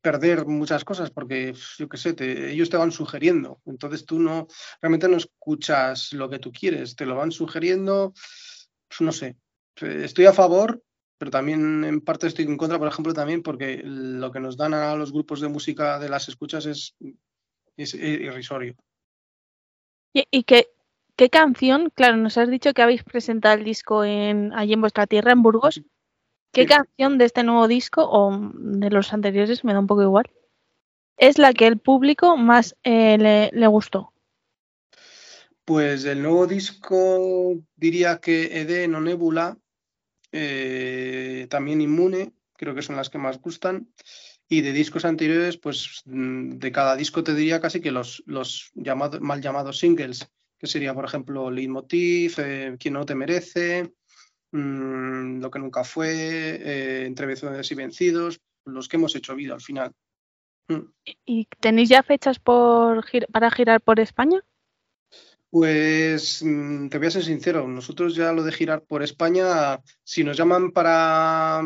perder 0.00 0.46
muchas 0.46 0.84
cosas 0.84 1.10
porque, 1.10 1.54
yo 1.78 1.88
qué 1.88 1.96
sé, 1.96 2.14
te- 2.14 2.52
ellos 2.52 2.70
te 2.70 2.76
van 2.76 2.92
sugiriendo. 2.92 3.60
Entonces 3.66 4.04
tú 4.06 4.18
no, 4.18 4.46
realmente 4.80 5.08
no 5.08 5.16
escuchas 5.16 6.12
lo 6.12 6.28
que 6.28 6.38
tú 6.38 6.52
quieres, 6.52 6.96
te 6.96 7.06
lo 7.06 7.16
van 7.16 7.32
sugiriendo, 7.32 8.12
pues, 8.88 9.00
no 9.00 9.12
sé. 9.12 9.36
Estoy 9.76 10.26
a 10.26 10.32
favor, 10.32 10.82
pero 11.18 11.30
también 11.30 11.84
en 11.84 12.00
parte 12.00 12.26
estoy 12.26 12.44
en 12.44 12.56
contra, 12.56 12.78
por 12.78 12.88
ejemplo, 12.88 13.12
también 13.14 13.42
porque 13.42 13.82
lo 13.84 14.30
que 14.30 14.40
nos 14.40 14.56
dan 14.56 14.74
a 14.74 14.94
los 14.96 15.12
grupos 15.12 15.40
de 15.40 15.48
música 15.48 15.98
de 15.98 16.08
las 16.08 16.28
escuchas 16.28 16.66
es, 16.66 16.94
es 17.76 17.94
irrisorio. 17.94 18.76
¿Y, 20.12 20.26
y 20.30 20.44
qué, 20.44 20.68
qué 21.16 21.28
canción? 21.30 21.90
Claro, 21.94 22.16
nos 22.16 22.38
has 22.38 22.48
dicho 22.48 22.72
que 22.72 22.82
habéis 22.82 23.02
presentado 23.02 23.56
el 23.56 23.64
disco 23.64 24.04
en, 24.04 24.52
allí 24.54 24.72
en 24.74 24.80
vuestra 24.80 25.06
tierra, 25.06 25.32
en 25.32 25.42
Burgos. 25.42 25.82
¿Qué 26.54 26.62
Sí. 26.62 26.68
canción 26.68 27.18
de 27.18 27.24
este 27.24 27.42
nuevo 27.42 27.68
disco 27.68 28.08
o 28.08 28.30
de 28.54 28.88
los 28.88 29.12
anteriores, 29.12 29.64
me 29.64 29.72
da 29.72 29.80
un 29.80 29.86
poco 29.86 30.02
igual, 30.02 30.30
es 31.18 31.38
la 31.38 31.52
que 31.52 31.66
el 31.66 31.78
público 31.78 32.36
más 32.36 32.76
eh, 32.84 33.18
le, 33.18 33.50
le 33.52 33.66
gustó? 33.66 34.12
Pues 35.64 36.04
el 36.04 36.22
nuevo 36.22 36.46
disco 36.46 37.54
diría 37.74 38.18
que 38.18 38.60
Eden 38.60 38.94
o 38.94 39.00
Nebula, 39.00 39.58
eh, 40.30 41.46
también 41.48 41.80
Inmune, 41.80 42.32
creo 42.56 42.74
que 42.74 42.82
son 42.82 42.96
las 42.96 43.10
que 43.10 43.18
más 43.18 43.40
gustan. 43.40 43.88
Y 44.48 44.60
de 44.60 44.72
discos 44.72 45.04
anteriores, 45.04 45.56
pues 45.56 46.02
mm, 46.04 46.58
de 46.58 46.70
cada 46.70 46.96
disco 46.96 47.24
te 47.24 47.34
diría 47.34 47.60
casi 47.60 47.80
que 47.80 47.90
los, 47.90 48.22
mal 48.26 49.40
llamados 49.40 49.78
singles, 49.78 50.28
que 50.58 50.66
sería, 50.66 50.94
por 50.94 51.06
ejemplo, 51.06 51.50
Leitmotiv, 51.50 52.34
eh, 52.38 52.76
Quien 52.78 52.94
no 52.94 53.06
te 53.06 53.14
merece, 53.14 53.94
mm, 54.54 55.40
Lo 55.40 55.50
que 55.50 55.58
nunca 55.58 55.84
fue, 55.84 56.10
eh, 56.10 57.06
Entre 57.06 57.26
vencedores 57.26 57.70
y 57.70 57.74
vencidos, 57.74 58.40
los 58.64 58.88
que 58.88 58.96
hemos 58.96 59.14
hecho 59.14 59.34
vida 59.34 59.54
al 59.54 59.60
final. 59.60 59.92
Mm. 60.68 60.90
¿Y 61.26 61.46
tenéis 61.60 61.88
ya 61.88 62.02
fechas 62.02 62.38
por 62.38 63.04
para 63.30 63.50
girar 63.50 63.80
por 63.82 64.00
España? 64.00 64.42
Pues 65.50 66.42
mm, 66.42 66.88
te 66.88 66.98
voy 66.98 67.06
a 67.06 67.10
ser 67.10 67.24
sincero, 67.24 67.68
nosotros 67.68 68.14
ya 68.14 68.32
lo 68.32 68.42
de 68.42 68.52
girar 68.52 68.82
por 68.82 69.02
España, 69.02 69.80
si 70.02 70.24
nos 70.24 70.36
llaman 70.36 70.72
para 70.72 71.62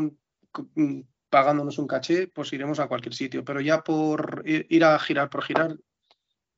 pagándonos 1.30 1.78
un 1.78 1.86
caché, 1.86 2.26
pues 2.28 2.52
iremos 2.52 2.80
a 2.80 2.88
cualquier 2.88 3.14
sitio, 3.14 3.44
pero 3.44 3.60
ya 3.60 3.82
por 3.82 4.42
ir 4.44 4.84
a 4.84 4.98
girar 4.98 5.30
por 5.30 5.42
girar, 5.42 5.76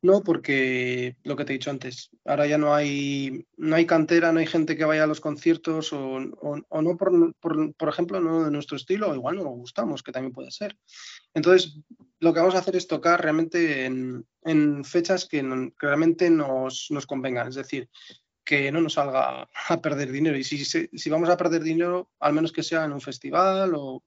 no, 0.03 0.23
porque 0.23 1.17
lo 1.25 1.37
que 1.37 1.45
te 1.45 1.53
he 1.53 1.59
dicho 1.59 1.71
antes, 1.71 2.11
ahora 2.25 2.47
ya 2.47 2.57
no 2.57 2.75
hay, 2.75 3.47
no 3.59 3.77
hay 3.77 3.85
cantera, 3.85 4.33
no 4.33 4.41
hay 4.41 4.47
gente 4.47 4.77
que 4.77 4.85
vaya 4.87 5.05
a 5.05 5.07
los 5.07 5.21
conciertos 5.21 5.93
o, 5.93 6.19
o- 6.41 6.83
no, 6.83 6.97
por, 6.97 7.35
por, 7.77 7.89
ejemplo, 7.89 8.21
no 8.21 8.45
de 8.45 8.51
nuestro 8.51 8.77
estilo, 8.79 9.11
o 9.11 9.15
igual 9.15 9.37
no 9.37 9.45
nos 9.45 9.57
gustamos, 9.57 10.03
que 10.03 10.13
también 10.13 10.33
puede 10.33 10.51
ser. 10.51 10.79
Entonces, 11.35 11.79
lo 12.19 12.33
que 12.33 12.41
vamos 12.41 12.55
a 12.55 12.59
hacer 12.61 12.77
es 12.77 12.87
tocar 12.87 13.21
realmente 13.21 13.85
en, 13.85 14.25
fechas 14.85 15.27
que, 15.27 15.43
realmente 15.79 16.31
nos, 16.31 16.87
nos 16.91 17.07
convengan, 17.07 17.49
es 17.49 17.55
decir, 17.57 17.91
que 18.43 18.73
no 18.73 18.81
nos 18.81 18.95
salga 18.95 19.49
a 19.69 19.81
perder 19.83 20.11
dinero. 20.11 20.39
Y 20.39 20.45
si, 20.45 20.65
se- 20.65 20.89
si 20.95 21.11
vamos 21.11 21.29
a 21.29 21.37
perder 21.37 21.63
dinero, 21.63 22.11
al 22.21 22.33
menos 22.33 22.53
que 22.53 22.63
sea 22.63 22.85
en 22.85 22.93
un 22.93 23.01
festival 23.03 23.75
o 23.77 24.03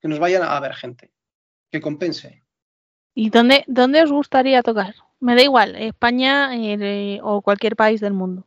que 0.00 0.08
nos 0.08 0.18
vayan 0.18 0.42
a 0.44 0.58
ver 0.60 0.74
gente, 0.74 1.12
que 1.70 1.80
compense. 1.80 2.45
¿Y 3.18 3.30
dónde, 3.30 3.64
dónde 3.66 4.02
os 4.02 4.12
gustaría 4.12 4.62
tocar? 4.62 4.94
Me 5.20 5.34
da 5.34 5.42
igual, 5.42 5.74
España 5.74 6.50
o 7.22 7.40
cualquier 7.40 7.74
país 7.74 7.98
del 8.02 8.12
mundo. 8.12 8.46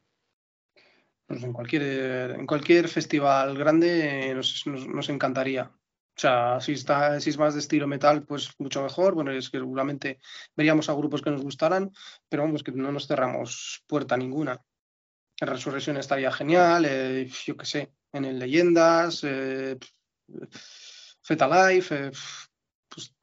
Pues 1.26 1.44
en 1.44 1.54
cualquier, 1.54 2.32
en 2.40 2.46
cualquier 2.46 2.88
festival 2.88 3.58
grande 3.58 4.32
nos, 4.36 4.68
nos- 4.68 5.10
encantaría. 5.10 5.64
O 5.64 6.22
sea, 6.22 6.60
si, 6.60 6.74
está, 6.74 7.20
si 7.20 7.32
es 7.32 7.38
más 7.40 7.56
de 7.56 7.62
estilo 7.62 7.88
metal, 7.88 8.24
pues 8.24 8.52
mucho 8.60 8.84
mejor. 8.84 9.16
Bueno, 9.16 9.32
es 9.32 9.50
que 9.50 9.58
seguramente 9.58 10.20
veríamos 10.56 10.88
a 10.88 10.94
grupos 10.94 11.24
que 11.24 11.32
nos 11.32 11.42
gustaran, 11.42 11.92
pero 12.30 12.44
vamos, 12.44 12.62
que 12.62 12.72
no 12.72 12.92
nos 12.92 13.08
cerramos 13.08 13.84
puerta 13.88 14.18
ninguna. 14.18 14.62
Resurrección 15.42 15.98
estaría 15.98 16.32
genial, 16.32 16.86
eh, 16.88 17.28
yo 17.46 17.58
qué 17.58 17.66
sé. 17.66 17.92
en 18.14 18.26
el 18.26 18.38
Leyendas, 18.38 19.24
eh, 19.24 19.78
Feta 21.22 21.48
Life, 21.48 21.96
eh, 21.96 22.12
pues, 22.90 23.16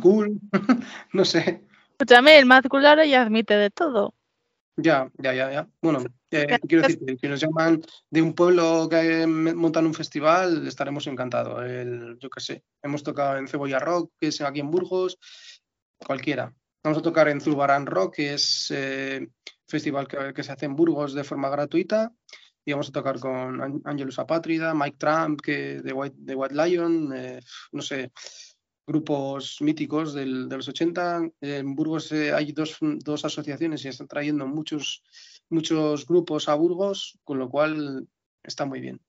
Cool, 0.00 0.38
no 1.12 1.24
sé. 1.24 1.62
Escúchame, 1.92 2.38
el 2.38 2.46
Mad 2.46 2.64
Cool 2.68 2.86
ahora 2.86 3.04
ya 3.06 3.22
admite 3.22 3.54
de 3.54 3.70
todo. 3.70 4.14
Ya, 4.78 5.10
ya, 5.16 5.32
ya, 5.32 5.50
ya. 5.50 5.68
Bueno, 5.80 6.04
eh, 6.30 6.58
quiero 6.68 6.86
decir 6.86 6.98
que 7.06 7.16
si 7.16 7.28
nos 7.28 7.40
llaman 7.40 7.80
de 8.10 8.20
un 8.20 8.34
pueblo 8.34 8.86
que 8.90 9.26
montan 9.26 9.86
un 9.86 9.94
festival, 9.94 10.66
estaremos 10.66 11.06
encantados. 11.06 11.64
El, 11.64 12.18
yo 12.18 12.28
qué 12.28 12.40
sé, 12.40 12.64
hemos 12.82 13.02
tocado 13.02 13.38
en 13.38 13.48
Cebolla 13.48 13.78
Rock, 13.78 14.12
que 14.20 14.26
es 14.28 14.40
aquí 14.42 14.60
en 14.60 14.70
Burgos, 14.70 15.18
cualquiera. 15.96 16.52
Vamos 16.84 16.98
a 16.98 17.02
tocar 17.02 17.28
en 17.28 17.40
Zurbarán 17.40 17.86
Rock, 17.86 18.16
que 18.16 18.34
es 18.34 18.70
eh, 18.74 19.26
festival 19.66 20.06
que, 20.06 20.34
que 20.34 20.42
se 20.42 20.52
hace 20.52 20.66
en 20.66 20.76
Burgos 20.76 21.14
de 21.14 21.24
forma 21.24 21.48
gratuita. 21.48 22.12
Y 22.64 22.72
vamos 22.72 22.90
a 22.90 22.92
tocar 22.92 23.18
con 23.18 23.62
An- 23.62 23.80
Angelus 23.84 24.18
Apátrida, 24.18 24.74
Mike 24.74 24.96
Trump, 24.98 25.40
que 25.40 25.80
de 25.80 25.92
White, 25.92 26.16
de 26.18 26.34
White 26.34 26.54
Lion, 26.54 27.12
eh, 27.16 27.40
no 27.72 27.80
sé, 27.80 28.12
grupos 28.86 29.58
míticos 29.60 30.14
del- 30.14 30.48
de 30.48 30.56
los 30.56 30.68
80. 30.68 31.28
En 31.40 31.74
Burgos 31.74 32.12
eh, 32.12 32.32
hay 32.32 32.52
dos, 32.52 32.78
dos 32.80 33.24
asociaciones 33.24 33.84
y 33.84 33.88
están 33.88 34.06
trayendo 34.06 34.46
muchos, 34.46 35.02
muchos 35.50 36.06
grupos 36.06 36.48
a 36.48 36.54
Burgos, 36.54 37.18
con 37.24 37.38
lo 37.38 37.50
cual 37.50 38.06
está 38.44 38.64
muy 38.64 38.80
bien. 38.80 39.00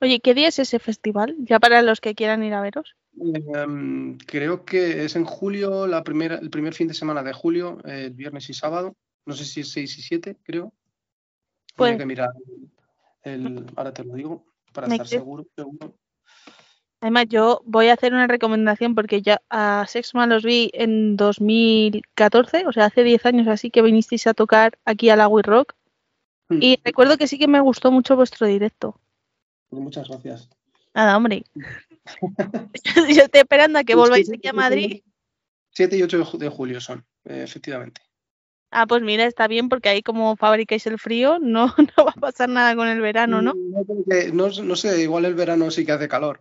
Oye, 0.00 0.20
¿qué 0.20 0.34
día 0.34 0.48
es 0.48 0.58
ese 0.58 0.78
festival? 0.78 1.36
Ya 1.40 1.60
para 1.60 1.82
los 1.82 2.00
que 2.00 2.14
quieran 2.14 2.42
ir 2.42 2.54
a 2.54 2.60
veros. 2.62 2.96
Em, 3.20 4.16
creo 4.18 4.64
que 4.64 5.04
es 5.04 5.14
en 5.14 5.24
julio, 5.24 5.86
la 5.86 6.02
primera, 6.02 6.36
el 6.36 6.50
primer 6.50 6.72
fin 6.74 6.88
de 6.88 6.94
semana 6.94 7.22
de 7.22 7.32
julio, 7.34 7.78
eh, 7.84 8.06
el 8.06 8.14
viernes 8.14 8.48
y 8.48 8.54
sábado. 8.54 8.96
No 9.26 9.34
sé 9.34 9.44
si 9.44 9.60
es 9.60 9.68
6 9.70 9.96
y 9.98 10.02
7, 10.02 10.36
creo. 10.42 10.72
Pues- 11.76 11.90
Tenía 11.90 11.98
que 11.98 12.06
mirar 12.06 12.30
el, 13.22 13.66
ahora 13.76 13.92
te 13.92 14.02
lo 14.04 14.14
digo, 14.14 14.44
para 14.72 14.88
estar 14.88 15.06
seguro. 15.06 15.46
Además, 17.02 17.26
yo 17.28 17.62
voy 17.64 17.88
a 17.88 17.94
hacer 17.94 18.14
una 18.14 18.28
recomendación 18.28 18.94
porque 18.94 19.22
ya 19.22 19.42
a 19.50 19.84
Sexman 19.88 20.30
los 20.30 20.44
vi 20.44 20.70
en 20.72 21.16
2014, 21.16 22.64
o 22.66 22.72
sea, 22.72 22.84
hace 22.86 23.02
10 23.02 23.26
años 23.26 23.48
así 23.48 23.70
que 23.72 23.82
vinisteis 23.82 24.28
a 24.28 24.34
tocar 24.34 24.78
aquí 24.84 25.10
a 25.10 25.16
la 25.16 25.26
We 25.26 25.42
Rock. 25.42 25.74
Mm, 26.48 26.58
Y 26.62 26.78
recuerdo 26.84 27.16
que 27.18 27.26
sí 27.26 27.40
que 27.40 27.48
me 27.48 27.60
gustó 27.60 27.90
mucho 27.90 28.14
vuestro 28.14 28.46
directo. 28.46 29.00
Muchas 29.70 30.08
gracias. 30.08 30.48
Nada, 30.94 31.16
hombre. 31.16 31.42
Yo 33.16 33.22
estoy 33.24 33.40
esperando 33.40 33.80
a 33.80 33.84
que 33.84 33.94
Pues 33.94 34.04
volváis 34.08 34.30
aquí 34.32 34.46
a 34.46 34.52
Madrid. 34.52 35.02
7 35.70 35.96
y 35.96 36.02
8 36.04 36.18
de 36.18 36.24
ju- 36.24 36.38
de 36.38 36.48
julio 36.50 36.80
son, 36.80 37.04
eh, 37.24 37.42
efectivamente. 37.42 38.00
Ah, 38.70 38.86
pues 38.86 39.02
mira, 39.02 39.26
está 39.26 39.48
bien 39.48 39.68
porque 39.68 39.88
ahí 39.88 40.02
como 40.02 40.36
fabricáis 40.36 40.86
el 40.86 40.98
frío, 41.00 41.38
no, 41.40 41.66
no 41.98 42.04
va 42.04 42.12
a 42.16 42.20
pasar 42.20 42.48
nada 42.48 42.76
con 42.76 42.86
el 42.86 43.00
verano, 43.00 43.42
¿no? 43.42 43.54
No, 43.54 43.84
creo 43.84 44.04
que- 44.08 44.32
no, 44.32 44.48
no 44.48 44.76
sé, 44.76 45.02
igual 45.02 45.24
el 45.24 45.34
verano 45.34 45.68
sí 45.72 45.84
que 45.84 45.92
hace 45.92 46.06
calor. 46.08 46.38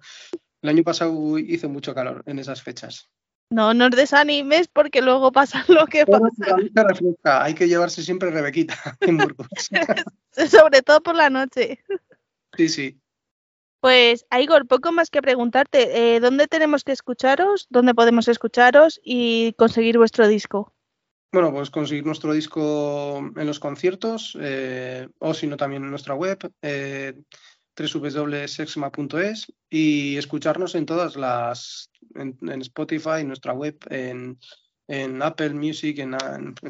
El 0.61 0.69
año 0.69 0.83
pasado 0.83 1.37
hizo 1.37 1.69
mucho 1.69 1.93
calor 1.95 2.23
en 2.25 2.39
esas 2.39 2.61
fechas. 2.61 3.09
No, 3.49 3.73
no 3.73 3.85
os 3.85 3.91
desanimes 3.91 4.67
porque 4.69 5.01
luego 5.01 5.31
pasa 5.31 5.63
lo 5.67 5.85
que 5.85 6.05
Pero 6.05 6.19
pasa, 6.19 6.55
se 6.73 6.83
refresca, 6.83 7.43
hay 7.43 7.53
que 7.53 7.67
llevarse 7.67 8.01
siempre 8.01 8.31
Rebequita 8.31 8.75
en 9.01 9.17
Burgos. 9.17 9.47
sobre 10.49 10.81
todo 10.81 11.01
por 11.01 11.15
la 11.15 11.29
noche. 11.29 11.83
Sí, 12.55 12.69
sí. 12.69 12.97
Pues, 13.81 14.25
Igor, 14.39 14.67
poco 14.67 14.91
más 14.91 15.09
que 15.09 15.21
preguntarte. 15.23 16.15
eh, 16.15 16.19
¿Dónde 16.19 16.47
tenemos 16.47 16.83
que 16.83 16.91
escucharos? 16.91 17.65
¿Dónde 17.69 17.95
podemos 17.95 18.27
escucharos 18.27 19.01
y 19.03 19.53
conseguir 19.53 19.97
vuestro 19.97 20.27
disco? 20.27 20.71
Bueno, 21.33 21.51
pues 21.51 21.69
conseguir 21.71 22.05
nuestro 22.05 22.33
disco 22.33 23.17
en 23.35 23.47
los 23.47 23.59
conciertos 23.59 24.37
eh, 24.39 25.07
o 25.19 25.33
si 25.33 25.47
no 25.47 25.57
también 25.57 25.83
en 25.83 25.89
nuestra 25.89 26.13
web 26.13 26.37
eh, 26.61 27.15
www.sexma.es 27.87 29.53
y 29.69 30.17
escucharnos 30.17 30.75
en 30.75 30.85
todas 30.85 31.15
las, 31.15 31.89
en, 32.15 32.61
Spotify, 32.61 33.21
en 33.21 33.27
nuestra 33.27 33.53
web, 33.53 33.77
en, 33.89 34.39
en 34.87 35.21
Apple 35.21 35.53
Music, 35.53 35.99
en, 35.99 36.15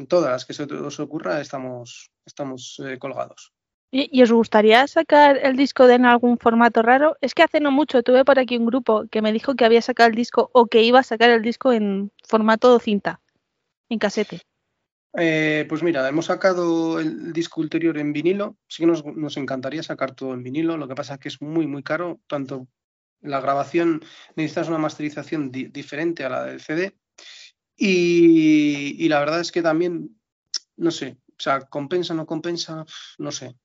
todas 0.06 0.30
las 0.30 0.44
que 0.44 0.54
se 0.54 0.64
os 0.64 1.00
ocurra, 1.00 1.40
estamos, 1.40 2.10
estamos 2.24 2.80
eh, 2.84 2.98
colgados. 2.98 3.52
¿Y, 3.90 4.08
y 4.10 4.22
os 4.22 4.32
gustaría 4.32 4.86
sacar 4.86 5.38
el 5.42 5.56
disco 5.56 5.86
de 5.86 5.94
en 5.94 6.06
algún 6.06 6.38
formato 6.38 6.80
raro? 6.82 7.16
Es 7.20 7.34
que 7.34 7.42
hace 7.42 7.60
no 7.60 7.70
mucho 7.70 8.02
tuve 8.02 8.24
por 8.24 8.38
aquí 8.38 8.56
un 8.56 8.66
grupo 8.66 9.06
que 9.10 9.20
me 9.20 9.32
dijo 9.32 9.54
que 9.54 9.64
había 9.64 9.82
sacado 9.82 10.08
el 10.08 10.14
disco 10.14 10.50
o 10.54 10.66
que 10.66 10.82
iba 10.82 11.00
a 11.00 11.02
sacar 11.02 11.30
el 11.30 11.42
disco 11.42 11.72
en 11.72 12.10
formato 12.26 12.78
cinta, 12.78 13.20
en 13.90 13.98
casete. 13.98 14.40
Eh, 15.14 15.66
pues 15.68 15.82
mira, 15.82 16.08
hemos 16.08 16.26
sacado 16.26 16.98
el 16.98 17.32
disco 17.32 17.60
ulterior 17.60 17.98
en 17.98 18.12
vinilo. 18.12 18.56
Sí 18.66 18.82
que 18.82 18.86
nos, 18.86 19.36
encantaría 19.36 19.82
sacar 19.82 20.14
todo 20.14 20.34
en 20.34 20.42
vinilo. 20.42 20.76
Lo 20.76 20.88
que 20.88 20.94
pasa 20.94 21.14
es 21.14 21.20
que 21.20 21.28
es 21.28 21.42
muy, 21.42 21.66
muy 21.66 21.82
caro. 21.82 22.20
Tanto 22.26 22.68
la 23.20 23.40
grabación 23.40 24.02
necesitas 24.36 24.68
una 24.68 24.78
masterización 24.78 25.50
di- 25.50 25.66
diferente 25.68 26.24
a 26.24 26.28
la 26.30 26.44
del 26.44 26.60
CD. 26.60 26.96
Y, 27.76 28.96
y 29.04 29.08
la 29.08 29.20
verdad 29.20 29.40
es 29.40 29.52
que 29.52 29.62
también, 29.62 30.20
no 30.76 30.90
sé, 30.90 31.18
o 31.28 31.42
sea, 31.42 31.60
compensa, 31.60 32.14
no 32.14 32.26
compensa, 32.26 32.84
no 33.18 33.32
sé. 33.32 33.56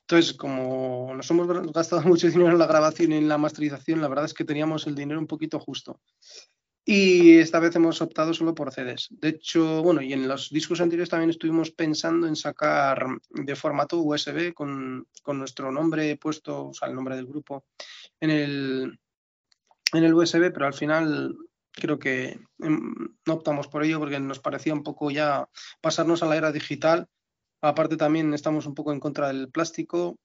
Entonces, 0.00 0.34
como 0.34 1.12
nos 1.14 1.30
hemos 1.30 1.72
gastado 1.72 2.02
mucho 2.08 2.28
dinero 2.28 2.50
en 2.50 2.58
la 2.58 2.66
grabación 2.66 3.12
y 3.12 3.16
en 3.16 3.28
la 3.28 3.38
masterización, 3.38 4.00
la 4.00 4.08
verdad 4.08 4.24
es 4.24 4.34
que 4.34 4.44
teníamos 4.44 4.86
el 4.86 4.94
dinero 4.94 5.20
un 5.20 5.26
poquito 5.26 5.60
justo. 5.60 6.00
Y 6.84 7.38
esta 7.38 7.60
vez 7.60 7.76
hemos 7.76 8.00
optado 8.00 8.32
solo 8.32 8.54
por 8.54 8.72
CDs. 8.72 9.08
De 9.10 9.28
hecho, 9.28 9.82
bueno, 9.82 10.00
y 10.00 10.12
en 10.12 10.26
los 10.26 10.50
discos 10.50 10.80
anteriores 10.80 11.10
también 11.10 11.30
estuvimos 11.30 11.70
pensando 11.70 12.26
en 12.26 12.36
sacar 12.36 13.06
de 13.28 13.56
formato 13.56 13.98
USB 13.98 14.54
con, 14.54 15.06
con 15.22 15.38
nuestro 15.38 15.70
nombre 15.70 16.16
puesto, 16.16 16.68
o 16.68 16.74
sea, 16.74 16.88
el 16.88 16.94
nombre 16.94 17.16
del 17.16 17.26
grupo, 17.26 17.64
en 18.18 18.30
el, 18.30 18.98
en 19.92 20.04
el 20.04 20.14
USB, 20.14 20.52
pero 20.52 20.66
al 20.66 20.74
final 20.74 21.36
creo 21.72 21.98
que 21.98 22.40
em, 22.58 22.94
no 23.26 23.34
optamos 23.34 23.68
por 23.68 23.84
ello 23.84 23.98
porque 23.98 24.18
nos 24.18 24.40
parecía 24.40 24.74
un 24.74 24.82
poco 24.82 25.10
ya 25.10 25.48
pasarnos 25.80 26.22
a 26.22 26.26
la 26.26 26.36
era 26.36 26.52
digital. 26.52 27.08
Aparte 27.60 27.96
también 27.96 28.32
estamos 28.32 28.66
un 28.66 28.74
poco 28.74 28.92
en 28.92 29.00
contra 29.00 29.28
del 29.28 29.50
plástico. 29.50 30.18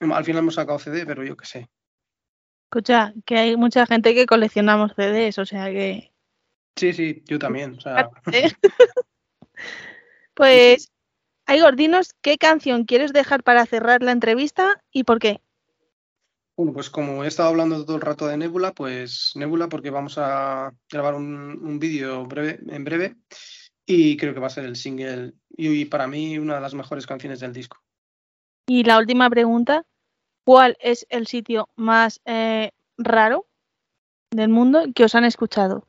Em, 0.00 0.12
Al 0.12 0.24
final 0.24 0.42
hemos 0.42 0.54
sacado 0.54 0.78
CD, 0.78 1.04
pero 1.06 1.24
yo 1.24 1.36
qué 1.36 1.46
sé. 1.46 1.68
Escucha, 2.70 3.14
que 3.24 3.38
hay 3.38 3.56
mucha 3.56 3.86
gente 3.86 4.14
que 4.14 4.26
coleccionamos 4.26 4.92
CDs, 4.94 5.38
o 5.38 5.46
sea 5.46 5.70
que... 5.70 6.12
Sí, 6.76 6.92
sí, 6.92 7.22
yo 7.26 7.38
también. 7.38 7.78
O 7.78 7.80
sea, 7.80 8.10
pues, 10.34 10.92
Igor, 11.48 11.76
dinos 11.76 12.14
qué 12.20 12.36
canción 12.36 12.84
quieres 12.84 13.14
dejar 13.14 13.42
para 13.42 13.64
cerrar 13.64 14.02
la 14.02 14.12
entrevista 14.12 14.82
y 14.92 15.04
por 15.04 15.18
qué. 15.18 15.40
Bueno, 16.58 16.74
pues 16.74 16.90
como 16.90 17.24
he 17.24 17.28
estado 17.28 17.48
hablando 17.48 17.84
todo 17.84 17.96
el 17.96 18.02
rato 18.02 18.26
de 18.26 18.36
Nebula, 18.36 18.72
pues 18.72 19.32
Nebula 19.34 19.68
porque 19.68 19.90
vamos 19.90 20.18
a 20.18 20.74
grabar 20.90 21.14
un, 21.14 21.58
un 21.62 21.78
vídeo 21.78 22.26
breve, 22.26 22.60
en 22.68 22.84
breve 22.84 23.16
y 23.86 24.16
creo 24.18 24.34
que 24.34 24.40
va 24.40 24.48
a 24.48 24.50
ser 24.50 24.66
el 24.66 24.76
single 24.76 25.32
y, 25.48 25.86
para 25.86 26.06
mí 26.06 26.38
una 26.38 26.56
de 26.56 26.60
las 26.60 26.74
mejores 26.74 27.06
canciones 27.06 27.40
del 27.40 27.54
disco. 27.54 27.78
Y 28.66 28.84
la 28.84 28.98
última 28.98 29.30
pregunta, 29.30 29.86
¿cuál 30.48 30.78
es 30.80 31.06
el 31.10 31.26
sitio 31.26 31.68
más 31.76 32.22
eh, 32.24 32.70
raro 32.96 33.44
del 34.30 34.48
mundo 34.48 34.86
que 34.94 35.04
os 35.04 35.14
han 35.14 35.26
escuchado? 35.26 35.86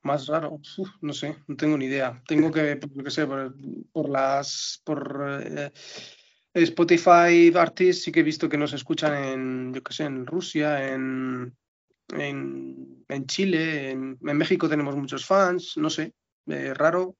Más 0.00 0.26
raro, 0.28 0.52
uf, 0.54 0.88
no 1.02 1.12
sé, 1.12 1.36
no 1.46 1.56
tengo 1.56 1.76
ni 1.76 1.84
idea. 1.84 2.22
Tengo 2.26 2.50
que, 2.50 2.80
yo 2.94 3.04
qué 3.04 3.10
sé, 3.10 3.26
por, 3.26 3.54
por 3.92 4.08
las, 4.08 4.80
por 4.82 5.42
eh, 5.44 5.70
Spotify 6.54 7.52
Artists 7.54 8.04
sí 8.04 8.12
que 8.12 8.20
he 8.20 8.22
visto 8.22 8.48
que 8.48 8.56
nos 8.56 8.72
escuchan 8.72 9.12
en, 9.24 9.74
yo 9.74 9.82
qué 9.82 9.92
sé, 9.92 10.04
en 10.04 10.24
Rusia, 10.24 10.90
en, 10.94 11.54
en, 12.14 13.04
en 13.08 13.26
Chile, 13.26 13.90
en, 13.90 14.18
en 14.26 14.36
México 14.38 14.70
tenemos 14.70 14.96
muchos 14.96 15.26
fans, 15.26 15.76
no 15.76 15.90
sé, 15.90 16.14
eh, 16.46 16.72
raro. 16.72 17.14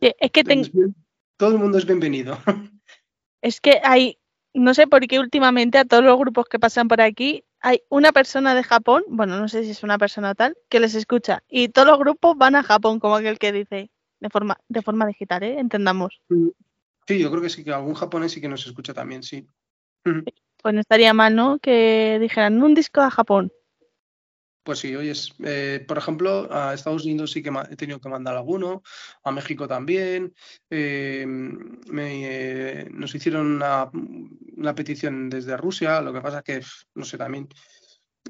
Es 0.00 0.30
que, 0.30 0.44
ten- 0.44 0.94
todo 1.36 1.50
el 1.50 1.58
mundo 1.58 1.78
es 1.78 1.84
bienvenido. 1.84 2.38
es 3.44 3.60
que 3.60 3.80
hay, 3.84 4.18
no 4.54 4.72
sé 4.72 4.86
por 4.86 5.06
qué 5.06 5.18
últimamente 5.20 5.76
a 5.76 5.84
todos 5.84 6.02
los 6.02 6.18
grupos 6.18 6.46
que 6.46 6.58
pasan 6.58 6.88
por 6.88 7.02
aquí, 7.02 7.44
hay 7.60 7.82
una 7.90 8.10
persona 8.10 8.54
de 8.54 8.62
Japón, 8.62 9.04
bueno, 9.06 9.38
no 9.38 9.48
sé 9.48 9.64
si 9.64 9.70
es 9.70 9.82
una 9.82 9.98
persona 9.98 10.34
tal, 10.34 10.56
que 10.70 10.80
les 10.80 10.94
escucha. 10.94 11.42
Y 11.46 11.68
todos 11.68 11.86
los 11.86 11.98
grupos 11.98 12.38
van 12.38 12.56
a 12.56 12.62
Japón, 12.62 13.00
como 13.00 13.16
aquel 13.16 13.38
que 13.38 13.52
dice, 13.52 13.90
de 14.18 14.30
forma, 14.30 14.56
de 14.68 14.80
forma 14.80 15.06
digital, 15.06 15.42
¿eh? 15.42 15.58
Entendamos. 15.58 16.22
Sí, 17.06 17.18
yo 17.18 17.30
creo 17.30 17.42
que 17.42 17.50
sí, 17.50 17.62
que 17.62 17.72
algún 17.72 17.92
japonés 17.92 18.32
sí 18.32 18.40
que 18.40 18.48
nos 18.48 18.66
escucha 18.66 18.94
también, 18.94 19.22
sí. 19.22 19.46
Ujú. 20.06 20.24
Pues 20.62 20.74
no 20.74 20.80
estaría 20.80 21.12
mal, 21.12 21.36
¿no? 21.36 21.58
Que 21.58 22.16
dijeran 22.22 22.62
un 22.62 22.72
disco 22.72 23.02
a 23.02 23.10
Japón. 23.10 23.52
Pues 24.64 24.78
sí, 24.78 24.96
oyes, 24.96 25.34
eh, 25.44 25.84
por 25.86 25.98
ejemplo, 25.98 26.48
a 26.50 26.72
Estados 26.72 27.04
Unidos 27.04 27.32
sí 27.32 27.42
que 27.42 27.52
he 27.70 27.76
tenido 27.76 28.00
que 28.00 28.08
mandar 28.08 28.34
alguno, 28.34 28.82
a 29.22 29.30
México 29.30 29.68
también. 29.68 30.34
eh, 30.70 31.26
eh, 31.92 32.88
nos 32.90 33.14
hicieron 33.14 33.46
una, 33.56 34.74
petición 34.74 35.28
desde 35.28 35.58
Rusia, 35.58 36.00
lo 36.00 36.14
que 36.14 36.22
pasa 36.22 36.42
que, 36.42 36.56
pf, 36.60 36.86
no 36.94 37.04
sé, 37.04 37.18
también 37.18 37.48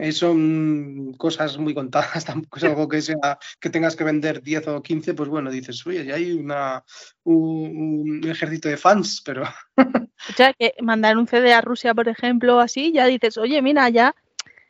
eh, 0.01 0.11
son 0.11 1.13
cosas 1.15 1.57
muy 1.57 1.73
contadas, 1.73 2.25
tampoco 2.25 2.59
es 2.59 2.65
algo 2.65 2.89
que 2.89 3.01
sea 3.01 3.39
que 3.61 3.71
tengas 3.71 3.95
que 3.95 4.03
vender 4.03 4.43
10 4.43 4.67
o 4.69 4.83
15, 4.83 5.15
pues 5.15 5.29
bueno, 5.29 5.53
dices, 5.53 5.87
oye, 5.87 6.05
ya 6.05 6.17
hay 6.17 6.33
una, 6.33 6.83
un, 7.23 8.11
un 8.25 8.29
ejército 8.29 8.69
de 8.69 8.77
fans, 8.77 9.23
pero 9.25 9.45
O 9.77 10.33
sea, 10.37 10.53
que 10.55 10.75
mandar 10.81 11.17
un 11.17 11.27
CD 11.27 11.53
a 11.53 11.61
Rusia, 11.61 11.95
por 11.95 12.09
ejemplo, 12.09 12.59
así, 12.59 12.93
ya 12.93 13.07
dices, 13.07 13.37
oye, 13.37 13.61
mira, 13.63 13.89
ya 13.91 14.15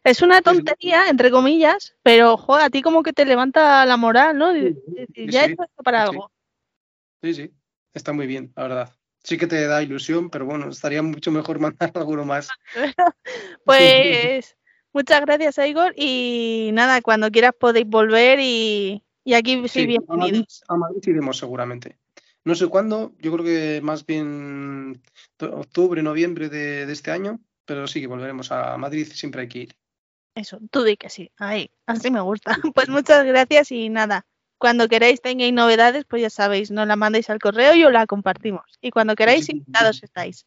es 0.05 0.23
una 0.23 0.43
tontería, 0.43 1.09
entre 1.09 1.31
comillas, 1.31 1.97
pero 2.03 2.37
joder, 2.37 2.67
a 2.67 2.71
ti 2.71 2.83
como 2.83 3.03
que 3.03 3.13
te 3.13 3.25
levanta 3.25 3.85
la 3.87 3.97
moral, 3.97 4.37
¿no? 4.39 4.57
Y- 4.57 4.77
ya 5.27 5.45
he 5.45 5.53
hecho 5.53 5.63
esto 5.63 5.83
para 5.83 6.07
sí. 6.07 6.11
algo. 6.11 6.31
sí, 7.23 7.35
sí, 7.35 7.51
está 7.95 8.13
muy 8.13 8.27
bien, 8.27 8.53
la 8.57 8.63
verdad. 8.65 8.95
Sí 9.23 9.39
que 9.39 9.47
te 9.47 9.67
da 9.67 9.83
ilusión, 9.83 10.29
pero 10.29 10.45
bueno, 10.45 10.69
estaría 10.69 11.03
mucho 11.03 11.31
mejor 11.31 11.59
mandar 11.61 11.91
alguno 11.95 12.25
más. 12.25 12.51
Pues 13.65 14.57
muchas 14.93 15.23
gracias, 15.23 15.59
Igor, 15.67 15.95
y 15.97 16.71
nada, 16.75 17.01
cuando 17.01 17.31
quieras 17.31 17.53
podéis 17.59 17.87
volver 17.89 18.39
y, 18.41 19.03
y 19.25 19.35
aquí 19.35 19.57
sí, 19.69 19.69
Sí, 19.69 19.97
a 20.09 20.17
Madrid, 20.17 20.33
bienvenidos. 20.33 20.63
a 20.69 20.77
Madrid 20.77 21.03
iremos 21.07 21.39
seguramente. 21.39 21.99
No 22.45 22.55
sé 22.55 22.67
cuándo, 22.67 23.15
yo 23.21 23.33
creo 23.33 23.45
que 23.45 23.81
más 23.83 24.05
bien 24.05 25.03
octubre, 25.41 26.03
noviembre 26.03 26.51
de, 26.51 26.85
de 26.85 26.93
este 26.93 27.11
año, 27.11 27.41
pero 27.65 27.87
sí 27.87 28.03
que 28.03 28.07
volveremos 28.07 28.53
a 28.53 28.77
Madrid, 28.77 29.07
siempre 29.11 29.41
hay 29.43 29.49
que 29.49 29.59
ir. 29.61 29.77
Eso, 30.35 30.59
tú 30.71 30.83
di 30.83 30.97
que 30.97 31.11
sí, 31.11 31.31
ahí, 31.39 31.71
así 31.87 32.11
me 32.11 32.21
gusta. 32.21 32.57
Pues 32.75 32.89
muchas 32.89 33.25
gracias 33.25 33.71
y 33.71 33.89
nada, 33.89 34.27
cuando 34.59 34.89
queráis 34.89 35.21
tengáis 35.21 35.53
novedades, 35.53 36.05
pues 36.07 36.23
ya 36.23 36.31
sabéis, 36.31 36.71
nos 36.71 36.87
la 36.87 36.97
mandéis 36.97 37.31
al 37.31 37.39
correo 37.39 37.75
y 37.75 37.85
os 37.85 37.93
la 37.93 38.07
compartimos. 38.07 38.65
Y 38.81 38.91
cuando 38.91 39.15
queráis, 39.15 39.49
invitados 39.49 40.03
estáis. 40.03 40.47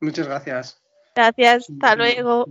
Muchas 0.00 0.26
gracias. 0.26 0.82
Gracias, 1.14 1.70
hasta 1.70 1.96
luego. 1.96 2.46